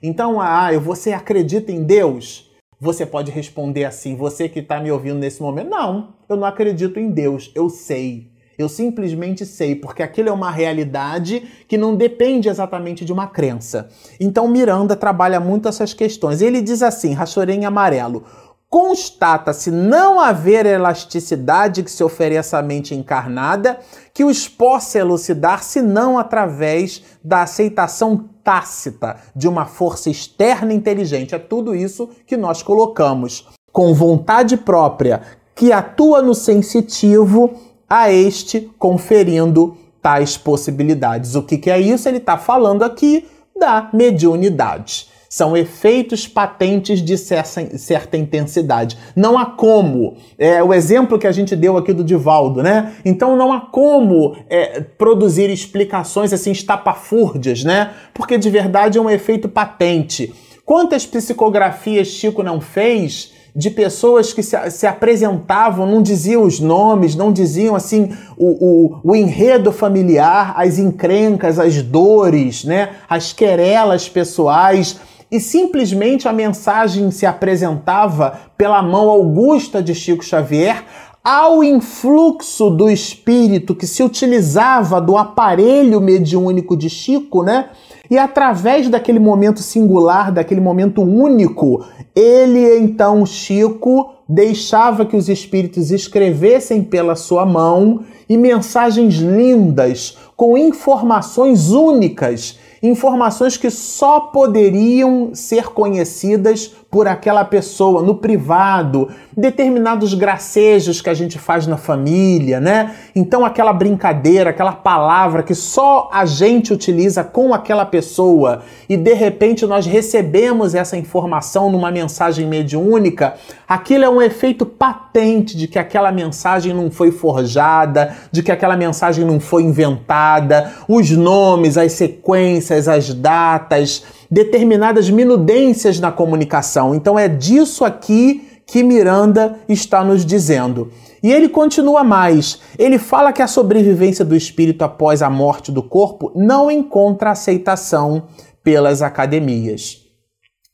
Então, 0.01 0.39
ah, 0.39 0.69
você 0.79 1.11
acredita 1.11 1.71
em 1.71 1.83
Deus? 1.83 2.49
Você 2.79 3.05
pode 3.05 3.31
responder 3.31 3.83
assim, 3.83 4.15
você 4.15 4.47
que 4.47 4.59
está 4.59 4.79
me 4.79 4.89
ouvindo 4.89 5.19
nesse 5.19 5.41
momento, 5.41 5.69
não, 5.69 6.13
eu 6.29 6.37
não 6.37 6.45
acredito 6.45 6.97
em 6.99 7.09
Deus, 7.09 7.51
eu 7.53 7.69
sei. 7.69 8.29
Eu 8.57 8.67
simplesmente 8.67 9.45
sei, 9.45 9.73
porque 9.73 10.03
aquilo 10.03 10.27
é 10.27 10.31
uma 10.33 10.51
realidade 10.51 11.41
que 11.65 11.77
não 11.77 11.95
depende 11.95 12.49
exatamente 12.49 13.05
de 13.05 13.13
uma 13.13 13.25
crença. 13.25 13.89
Então 14.19 14.49
Miranda 14.49 14.97
trabalha 14.97 15.39
muito 15.39 15.69
essas 15.69 15.93
questões. 15.93 16.41
Ele 16.41 16.61
diz 16.61 16.83
assim, 16.83 17.13
rachorei 17.13 17.55
em 17.55 17.63
amarelo: 17.63 18.25
constata-se 18.69 19.71
não 19.71 20.19
haver 20.19 20.65
elasticidade 20.65 21.81
que 21.81 21.91
se 21.91 22.03
ofereça 22.03 22.59
à 22.59 22.61
mente 22.61 22.93
encarnada 22.93 23.79
que 24.13 24.23
os 24.23 24.47
possa 24.47 24.99
elucidar 24.99 25.63
senão 25.63 26.19
através 26.19 27.03
da 27.23 27.41
aceitação 27.41 28.29
tácita 28.43 29.17
de 29.35 29.47
uma 29.47 29.65
força 29.65 30.09
externa 30.09 30.71
inteligente. 30.71 31.33
É 31.33 31.39
tudo 31.39 31.73
isso 31.73 32.09
que 32.27 32.37
nós 32.37 32.61
colocamos 32.61 33.47
com 33.71 33.93
vontade 33.93 34.55
própria 34.55 35.21
que 35.55 35.73
atua 35.73 36.21
no 36.21 36.35
sensitivo 36.35 37.51
a 37.89 38.11
este 38.11 38.71
conferindo 38.77 39.75
tais 40.01 40.37
possibilidades. 40.37 41.35
O 41.35 41.43
que, 41.43 41.57
que 41.57 41.71
é 41.71 41.79
isso? 41.79 42.07
Ele 42.07 42.17
está 42.17 42.37
falando 42.37 42.83
aqui 42.83 43.27
da 43.59 43.89
mediunidade. 43.91 45.08
São 45.29 45.55
efeitos 45.55 46.27
patentes 46.27 47.03
de 47.03 47.15
certa 47.15 48.17
intensidade. 48.17 48.97
Não 49.15 49.37
há 49.37 49.45
como. 49.45 50.15
É 50.39 50.63
o 50.63 50.73
exemplo 50.73 51.19
que 51.19 51.27
a 51.27 51.31
gente 51.31 51.55
deu 51.55 51.77
aqui 51.77 51.93
do 51.93 52.03
Divaldo, 52.03 52.63
né? 52.63 52.95
Então 53.05 53.35
não 53.35 53.53
há 53.53 53.61
como 53.61 54.35
é, 54.49 54.81
produzir 54.81 55.51
explicações 55.51 56.33
assim 56.33 56.51
estapafúrdias, 56.51 57.63
né? 57.63 57.91
Porque 58.11 58.39
de 58.39 58.49
verdade 58.49 58.97
é 58.97 59.01
um 59.01 59.09
efeito 59.09 59.47
patente. 59.47 60.33
Quantas 60.65 61.05
psicografias 61.05 62.07
Chico 62.07 62.41
não 62.41 62.59
fez 62.59 63.31
de 63.55 63.69
pessoas 63.69 64.31
que 64.31 64.41
se, 64.41 64.55
se, 64.71 64.87
apresentavam, 64.87 65.85
não 65.85 66.01
diziam 66.01 66.43
os 66.43 66.59
nomes, 66.59 67.15
não 67.15 67.31
diziam 67.31 67.75
assim 67.75 68.15
o, 68.37 68.47
o, 68.47 68.99
o, 69.03 69.15
enredo 69.15 69.71
familiar, 69.71 70.53
as 70.55 70.77
encrencas, 70.77 71.59
as 71.59 71.81
dores, 71.81 72.63
né, 72.63 72.91
as 73.09 73.33
querelas 73.33 74.07
pessoais, 74.07 74.99
e 75.31 75.39
simplesmente 75.39 76.27
a 76.27 76.33
mensagem 76.33 77.11
se 77.11 77.25
apresentava 77.25 78.39
pela 78.57 78.81
mão 78.81 79.09
augusta 79.09 79.81
de 79.81 79.93
Chico 79.93 80.23
Xavier 80.23 80.83
ao 81.23 81.63
influxo 81.63 82.69
do 82.69 82.89
espírito 82.89 83.75
que 83.75 83.85
se 83.85 84.01
utilizava 84.01 85.01
do 85.01 85.17
aparelho 85.17 85.99
mediúnico 85.99 86.75
de 86.75 86.89
Chico, 86.89 87.43
né? 87.43 87.69
E 88.09 88.17
através 88.17 88.89
daquele 88.89 89.19
momento 89.19 89.59
singular, 89.59 90.31
daquele 90.31 90.61
momento 90.61 91.03
único, 91.03 91.85
ele 92.15 92.79
então, 92.79 93.23
Chico, 93.25 94.13
deixava 94.27 95.05
que 95.05 95.15
os 95.15 95.29
espíritos 95.29 95.91
escrevessem 95.91 96.81
pela 96.81 97.15
sua 97.15 97.45
mão 97.45 98.03
e 98.27 98.35
mensagens 98.37 99.15
lindas, 99.15 100.17
com 100.35 100.57
informações 100.57 101.69
únicas 101.69 102.57
informações 102.81 103.57
que 103.57 103.69
só 103.69 104.19
poderiam 104.19 105.31
ser 105.33 105.69
conhecidas 105.69 106.73
por 106.89 107.07
aquela 107.07 107.45
pessoa 107.45 108.01
no 108.01 108.15
privado, 108.15 109.09
determinados 109.35 110.13
gracejos 110.15 111.01
que 111.01 111.09
a 111.09 111.13
gente 111.13 111.37
faz 111.37 111.67
na 111.67 111.77
família, 111.77 112.59
né? 112.59 112.95
Então 113.15 113.45
aquela 113.45 113.71
brincadeira, 113.71 114.49
aquela 114.49 114.71
palavra 114.71 115.43
que 115.43 115.53
só 115.53 116.09
a 116.11 116.25
gente 116.25 116.73
utiliza 116.73 117.23
com 117.23 117.53
aquela 117.53 117.85
pessoa 117.85 118.63
e 118.87 118.97
de 118.97 119.13
repente 119.13 119.67
nós 119.67 119.85
recebemos 119.85 120.73
essa 120.73 120.97
informação 120.97 121.71
numa 121.71 121.91
mensagem 121.91 122.47
mediúnica, 122.47 123.35
aquilo 123.67 124.03
é 124.03 124.09
um 124.09 124.21
efeito 124.21 124.65
patente 124.65 125.55
de 125.55 125.67
que 125.67 125.77
aquela 125.77 126.11
mensagem 126.11 126.73
não 126.73 126.89
foi 126.89 127.11
forjada, 127.11 128.15
de 128.31 128.41
que 128.41 128.51
aquela 128.51 128.75
mensagem 128.75 129.23
não 129.23 129.39
foi 129.39 129.61
inventada, 129.61 130.73
os 130.87 131.11
nomes, 131.11 131.77
as 131.77 131.91
sequências, 131.91 132.68
as 132.71 133.13
datas, 133.13 134.03
determinadas 134.29 135.09
minudências 135.09 135.99
na 135.99 136.11
comunicação. 136.11 136.93
Então 136.93 137.17
é 137.17 137.27
disso 137.27 137.83
aqui 137.83 138.47
que 138.65 138.83
Miranda 138.83 139.59
está 139.67 140.03
nos 140.03 140.25
dizendo. 140.25 140.91
E 141.21 141.31
ele 141.31 141.49
continua 141.49 142.03
mais. 142.03 142.59
Ele 142.77 142.97
fala 142.97 143.33
que 143.33 143.41
a 143.41 143.47
sobrevivência 143.47 144.23
do 144.23 144.35
espírito 144.35 144.83
após 144.83 145.21
a 145.21 145.29
morte 145.29 145.71
do 145.71 145.83
corpo 145.83 146.31
não 146.35 146.71
encontra 146.71 147.31
aceitação 147.31 148.23
pelas 148.63 149.01
academias. 149.01 150.03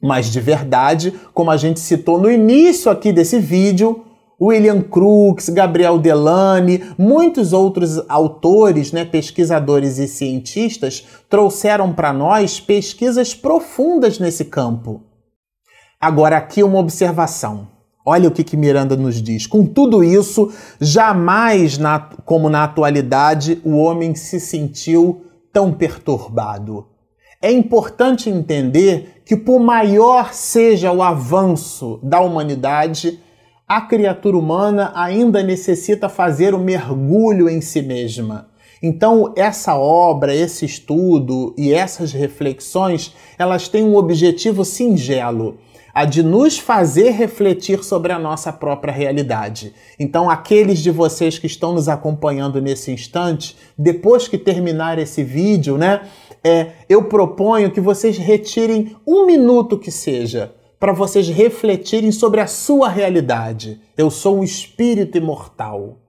Mas 0.01 0.31
de 0.31 0.39
verdade, 0.39 1.13
como 1.33 1.49
a 1.49 1.57
gente 1.57 1.79
citou 1.79 2.19
no 2.19 2.29
início 2.29 2.91
aqui 2.91 3.11
desse 3.11 3.39
vídeo, 3.39 4.04
William 4.39 4.81
Crookes, 4.81 5.49
Gabriel 5.49 5.97
Delane, 5.97 6.83
muitos 6.97 7.53
outros 7.53 8.01
autores, 8.09 8.91
né, 8.91 9.05
pesquisadores 9.05 9.97
e 9.97 10.07
cientistas 10.07 11.05
trouxeram 11.29 11.93
para 11.93 12.11
nós 12.11 12.59
pesquisas 12.59 13.33
profundas 13.33 14.19
nesse 14.19 14.45
campo. 14.45 15.01
Agora, 15.99 16.37
aqui 16.37 16.61
uma 16.61 16.79
observação. 16.79 17.67
Olha 18.05 18.27
o 18.27 18.31
que, 18.31 18.43
que 18.43 18.55
Miranda 18.55 18.95
nos 18.95 19.19
diz. 19.19 19.47
Com 19.47 19.65
tudo 19.65 20.03
isso, 20.03 20.53
jamais, 20.79 21.77
na, 21.77 21.99
como 21.99 22.49
na 22.49 22.63
atualidade, 22.63 23.59
o 23.63 23.77
homem 23.77 24.13
se 24.13 24.39
sentiu 24.39 25.25
tão 25.51 25.73
perturbado. 25.73 26.85
É 27.41 27.51
importante 27.51 28.29
entender 28.29 29.23
que, 29.25 29.35
por 29.35 29.59
maior 29.59 30.33
seja 30.33 30.91
o 30.91 31.01
avanço 31.01 31.99
da 32.03 32.19
humanidade, 32.19 33.19
a 33.67 33.81
criatura 33.81 34.37
humana 34.37 34.91
ainda 34.93 35.41
necessita 35.41 36.07
fazer 36.07 36.53
o 36.53 36.57
um 36.57 36.63
mergulho 36.63 37.49
em 37.49 37.61
si 37.61 37.81
mesma. 37.81 38.47
Então, 38.81 39.33
essa 39.35 39.75
obra, 39.75 40.35
esse 40.35 40.65
estudo 40.65 41.55
e 41.57 41.73
essas 41.73 42.11
reflexões, 42.11 43.15
elas 43.39 43.67
têm 43.67 43.83
um 43.83 43.95
objetivo 43.95 44.63
singelo, 44.63 45.57
a 45.91 46.05
de 46.05 46.21
nos 46.21 46.59
fazer 46.59 47.09
refletir 47.11 47.83
sobre 47.83 48.11
a 48.11 48.19
nossa 48.19 48.53
própria 48.53 48.93
realidade. 48.93 49.73
Então, 49.99 50.29
aqueles 50.29 50.79
de 50.79 50.91
vocês 50.91 51.39
que 51.39 51.47
estão 51.47 51.73
nos 51.73 51.89
acompanhando 51.89 52.61
nesse 52.61 52.91
instante, 52.91 53.57
depois 53.75 54.27
que 54.27 54.37
terminar 54.37 54.99
esse 54.99 55.23
vídeo, 55.23 55.75
né, 55.75 56.01
é, 56.43 56.73
eu 56.87 57.05
proponho 57.05 57.71
que 57.71 57.81
vocês 57.81 58.15
retirem 58.15 58.95
um 59.07 59.25
minuto 59.25 59.79
que 59.79 59.89
seja 59.89 60.53
para 60.79 60.93
vocês 60.93 61.27
refletirem 61.27 62.11
sobre 62.11 62.41
a 62.41 62.47
sua 62.47 62.89
realidade. 62.89 63.79
Eu 63.97 64.09
sou 64.11 64.39
um 64.39 64.43
espírito 64.43 65.17
imortal. 65.17 65.99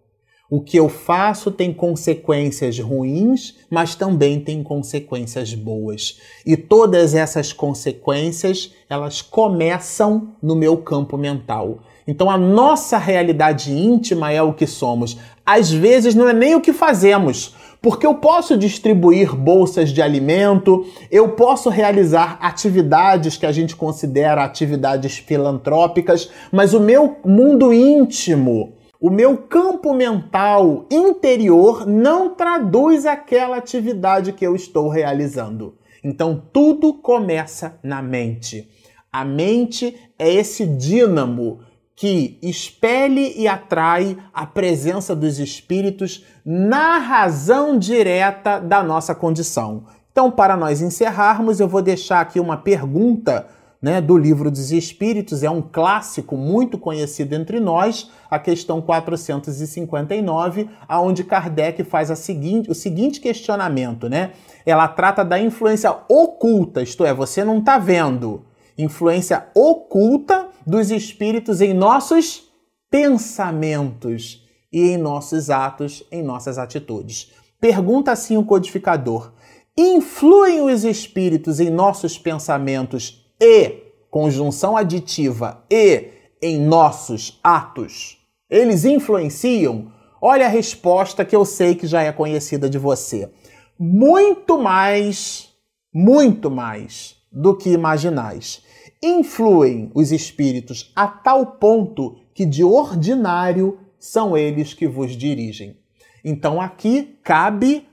O 0.49 0.61
que 0.61 0.77
eu 0.77 0.89
faço 0.89 1.51
tem 1.51 1.73
consequências 1.75 2.79
ruins, 2.79 3.57
mas 3.69 3.97
também 3.97 4.39
tem 4.39 4.63
consequências 4.63 5.53
boas. 5.55 6.21
E 6.47 6.57
todas 6.57 7.15
essas 7.15 7.53
consequências, 7.53 8.73
elas 8.89 9.21
começam 9.21 10.37
no 10.41 10.55
meu 10.55 10.77
campo 10.77 11.19
mental. 11.19 11.81
Então 12.07 12.31
a 12.31 12.39
nossa 12.39 12.97
realidade 12.97 13.73
íntima 13.73 14.31
é 14.31 14.41
o 14.41 14.53
que 14.53 14.69
somos. 14.69 15.17
Às 15.45 15.73
vezes 15.73 16.15
não 16.15 16.29
é 16.29 16.33
nem 16.33 16.55
o 16.55 16.61
que 16.61 16.73
fazemos, 16.73 17.53
porque 17.81 18.07
eu 18.07 18.15
posso 18.15 18.57
distribuir 18.57 19.35
bolsas 19.35 19.91
de 19.91 20.03
alimento, 20.03 20.87
eu 21.11 21.31
posso 21.31 21.69
realizar 21.69 22.39
atividades 22.41 23.37
que 23.37 23.47
a 23.47 23.53
gente 23.53 23.77
considera 23.77 24.45
atividades 24.45 25.19
filantrópicas, 25.19 26.31
mas 26.51 26.75
o 26.75 26.81
meu 26.81 27.17
mundo 27.25 27.73
íntimo, 27.73 28.75
o 29.01 29.11
meu 29.11 29.37
campo 29.37 29.93
mental 29.93 30.87
interior 30.91 31.87
não 31.87 32.35
traduz 32.35 33.05
aquela 33.07 33.57
atividade 33.59 34.33
que 34.33 34.47
eu 34.47 34.57
estou 34.57 34.89
realizando. 34.89 35.77
Então 36.03 36.43
tudo 36.53 36.95
começa 36.95 37.79
na 37.83 38.01
mente. 38.01 38.69
A 39.13 39.25
mente 39.25 39.97
é 40.19 40.33
esse 40.33 40.67
dínamo 40.67 41.61
que 41.97 42.39
expele 42.43 43.33
e 43.37 43.49
atrai 43.49 44.19
a 44.33 44.45
presença 44.45 45.17
dos 45.17 45.39
espíritos 45.39 46.23
na 46.45 46.99
razão 46.99 47.79
direta 47.79 48.61
da 48.61 48.83
nossa 48.83 49.15
condição. 49.15 49.85
Então, 50.13 50.31
para 50.31 50.57
nós 50.57 50.83
encerrarmos, 50.83 51.59
eu 51.59 51.67
vou 51.67 51.81
deixar 51.81 52.21
aqui 52.21 52.39
uma 52.39 52.59
pergunta 52.59 53.47
né, 53.81 54.01
do 54.01 54.17
Livro 54.17 54.51
dos 54.51 54.73
Espíritos, 54.73 55.43
é 55.43 55.51
um 55.51 55.63
clássico 55.63 56.37
muito 56.37 56.79
conhecido 56.79 57.35
entre 57.35 57.61
nós, 57.61 58.11
a 58.31 58.39
questão 58.39 58.81
459, 58.81 60.69
aonde 60.89 61.25
Kardec 61.25 61.85
faz 61.85 62.11
seguinte, 62.19 62.71
o 62.71 62.75
seguinte 62.75 63.21
questionamento, 63.21 64.09
né? 64.09 64.33
Ela 64.65 64.89
trata 64.89 65.25
da 65.25 65.39
influência 65.39 65.95
oculta, 66.09 66.83
isto 66.83 67.05
é, 67.05 67.15
você 67.15 67.45
não 67.45 67.59
está 67.59 67.79
vendo, 67.79 68.43
influência 68.79 69.49
oculta 69.55 70.49
dos 70.67 70.91
espíritos 70.91 71.61
em 71.61 71.73
nossos 71.73 72.45
pensamentos 72.91 74.45
e 74.73 74.91
em 74.91 74.97
nossos 74.97 75.51
atos, 75.51 76.05
em 76.11 76.23
nossas 76.23 76.59
atitudes. 76.59 77.33
Pergunta 77.61 78.13
assim 78.13 78.37
o 78.37 78.45
codificador: 78.45 79.33
influem 79.77 80.61
os 80.61 80.85
espíritos 80.85 81.61
em 81.61 81.71
nossos 81.71 82.19
pensamentos 82.19 83.27
e, 83.41 83.83
conjunção 84.11 84.77
aditiva, 84.77 85.65
e 85.71 86.11
em 86.43 86.61
nossos 86.61 87.39
atos? 87.43 88.19
Eles 88.49 88.85
influenciam? 88.85 89.93
Olha 90.21 90.47
a 90.47 90.51
resposta 90.51 91.25
que 91.25 91.37
eu 91.37 91.45
sei 91.45 91.75
que 91.75 91.87
já 91.87 92.03
é 92.03 92.13
conhecida 92.13 92.69
de 92.69 92.79
você. 92.79 93.31
Muito 93.79 94.59
mais, 94.59 95.51
muito 95.93 96.51
mais 96.51 97.17
do 97.31 97.55
que 97.55 97.71
imaginais. 97.71 98.63
Influem 99.03 99.91
os 99.95 100.13
espíritos 100.13 100.93
a 100.97 101.07
tal 101.07 101.47
ponto 101.47 102.17
que 102.35 102.45
de 102.45 102.65
ordinário 102.65 103.79
são 103.99 104.37
eles 104.37 104.75
que 104.75 104.87
vos 104.87 105.17
dirigem. 105.17 105.77
Então 106.25 106.61
aqui 106.61 107.19
cabe 107.23 107.87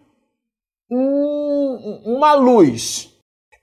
um, 0.89 2.01
uma 2.05 2.33
luz. 2.33 3.13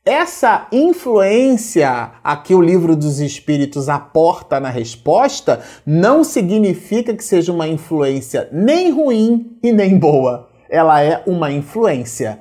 Essa 0.04 0.66
influência 0.72 2.12
a 2.24 2.36
que 2.36 2.54
o 2.54 2.62
livro 2.62 2.96
dos 2.96 3.20
Espíritos 3.20 3.88
aporta 3.88 4.58
na 4.58 4.70
resposta 4.70 5.62
não 5.84 6.24
significa 6.24 7.14
que 7.14 7.22
seja 7.22 7.52
uma 7.52 7.68
influência 7.68 8.48
nem 8.50 8.90
ruim 8.90 9.58
e 9.62 9.70
nem 9.70 9.98
boa. 9.98 10.48
Ela 10.70 11.02
é 11.02 11.22
uma 11.26 11.52
influência. 11.52 12.40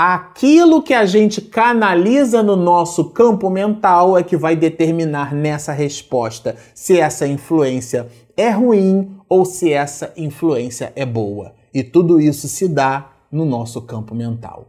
Aquilo 0.00 0.80
que 0.80 0.94
a 0.94 1.04
gente 1.04 1.40
canaliza 1.40 2.40
no 2.40 2.54
nosso 2.54 3.06
campo 3.06 3.50
mental 3.50 4.16
é 4.16 4.22
que 4.22 4.36
vai 4.36 4.54
determinar 4.54 5.34
nessa 5.34 5.72
resposta 5.72 6.54
se 6.72 7.00
essa 7.00 7.26
influência 7.26 8.06
é 8.36 8.48
ruim 8.48 9.16
ou 9.28 9.44
se 9.44 9.72
essa 9.72 10.12
influência 10.16 10.92
é 10.94 11.04
boa. 11.04 11.52
E 11.74 11.82
tudo 11.82 12.20
isso 12.20 12.46
se 12.46 12.68
dá 12.68 13.10
no 13.28 13.44
nosso 13.44 13.82
campo 13.82 14.14
mental. 14.14 14.68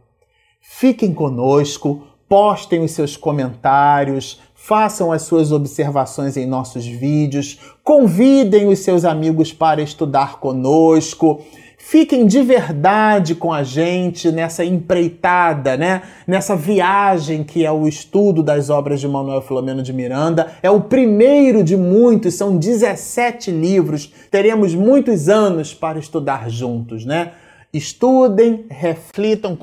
Fiquem 0.60 1.14
conosco, 1.14 2.02
postem 2.28 2.82
os 2.82 2.90
seus 2.90 3.16
comentários, 3.16 4.40
façam 4.52 5.12
as 5.12 5.22
suas 5.22 5.52
observações 5.52 6.36
em 6.36 6.44
nossos 6.44 6.84
vídeos, 6.84 7.60
convidem 7.84 8.66
os 8.66 8.80
seus 8.80 9.04
amigos 9.04 9.52
para 9.52 9.80
estudar 9.80 10.40
conosco. 10.40 11.40
Fiquem 11.82 12.26
de 12.26 12.42
verdade 12.42 13.34
com 13.34 13.52
a 13.52 13.64
gente 13.64 14.30
nessa 14.30 14.64
empreitada, 14.64 15.78
né? 15.78 16.02
Nessa 16.24 16.54
viagem 16.54 17.42
que 17.42 17.64
é 17.64 17.72
o 17.72 17.88
estudo 17.88 18.44
das 18.44 18.68
obras 18.70 19.00
de 19.00 19.08
Manuel 19.08 19.40
Filomeno 19.40 19.82
de 19.82 19.92
Miranda. 19.92 20.52
É 20.62 20.70
o 20.70 20.82
primeiro 20.82 21.64
de 21.64 21.76
muitos, 21.76 22.34
são 22.34 22.56
17 22.56 23.50
livros. 23.50 24.12
Teremos 24.30 24.74
muitos 24.74 25.28
anos 25.28 25.74
para 25.74 25.98
estudar 25.98 26.48
juntos, 26.48 27.04
né? 27.04 27.32
Estudem, 27.72 28.66
reflitam, 28.70 29.58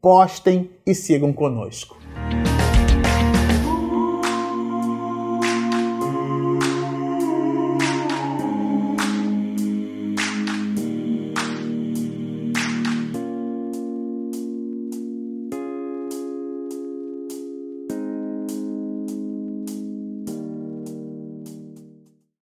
postem 0.00 0.70
e 0.86 0.94
sigam 0.94 1.32
conosco. 1.32 1.95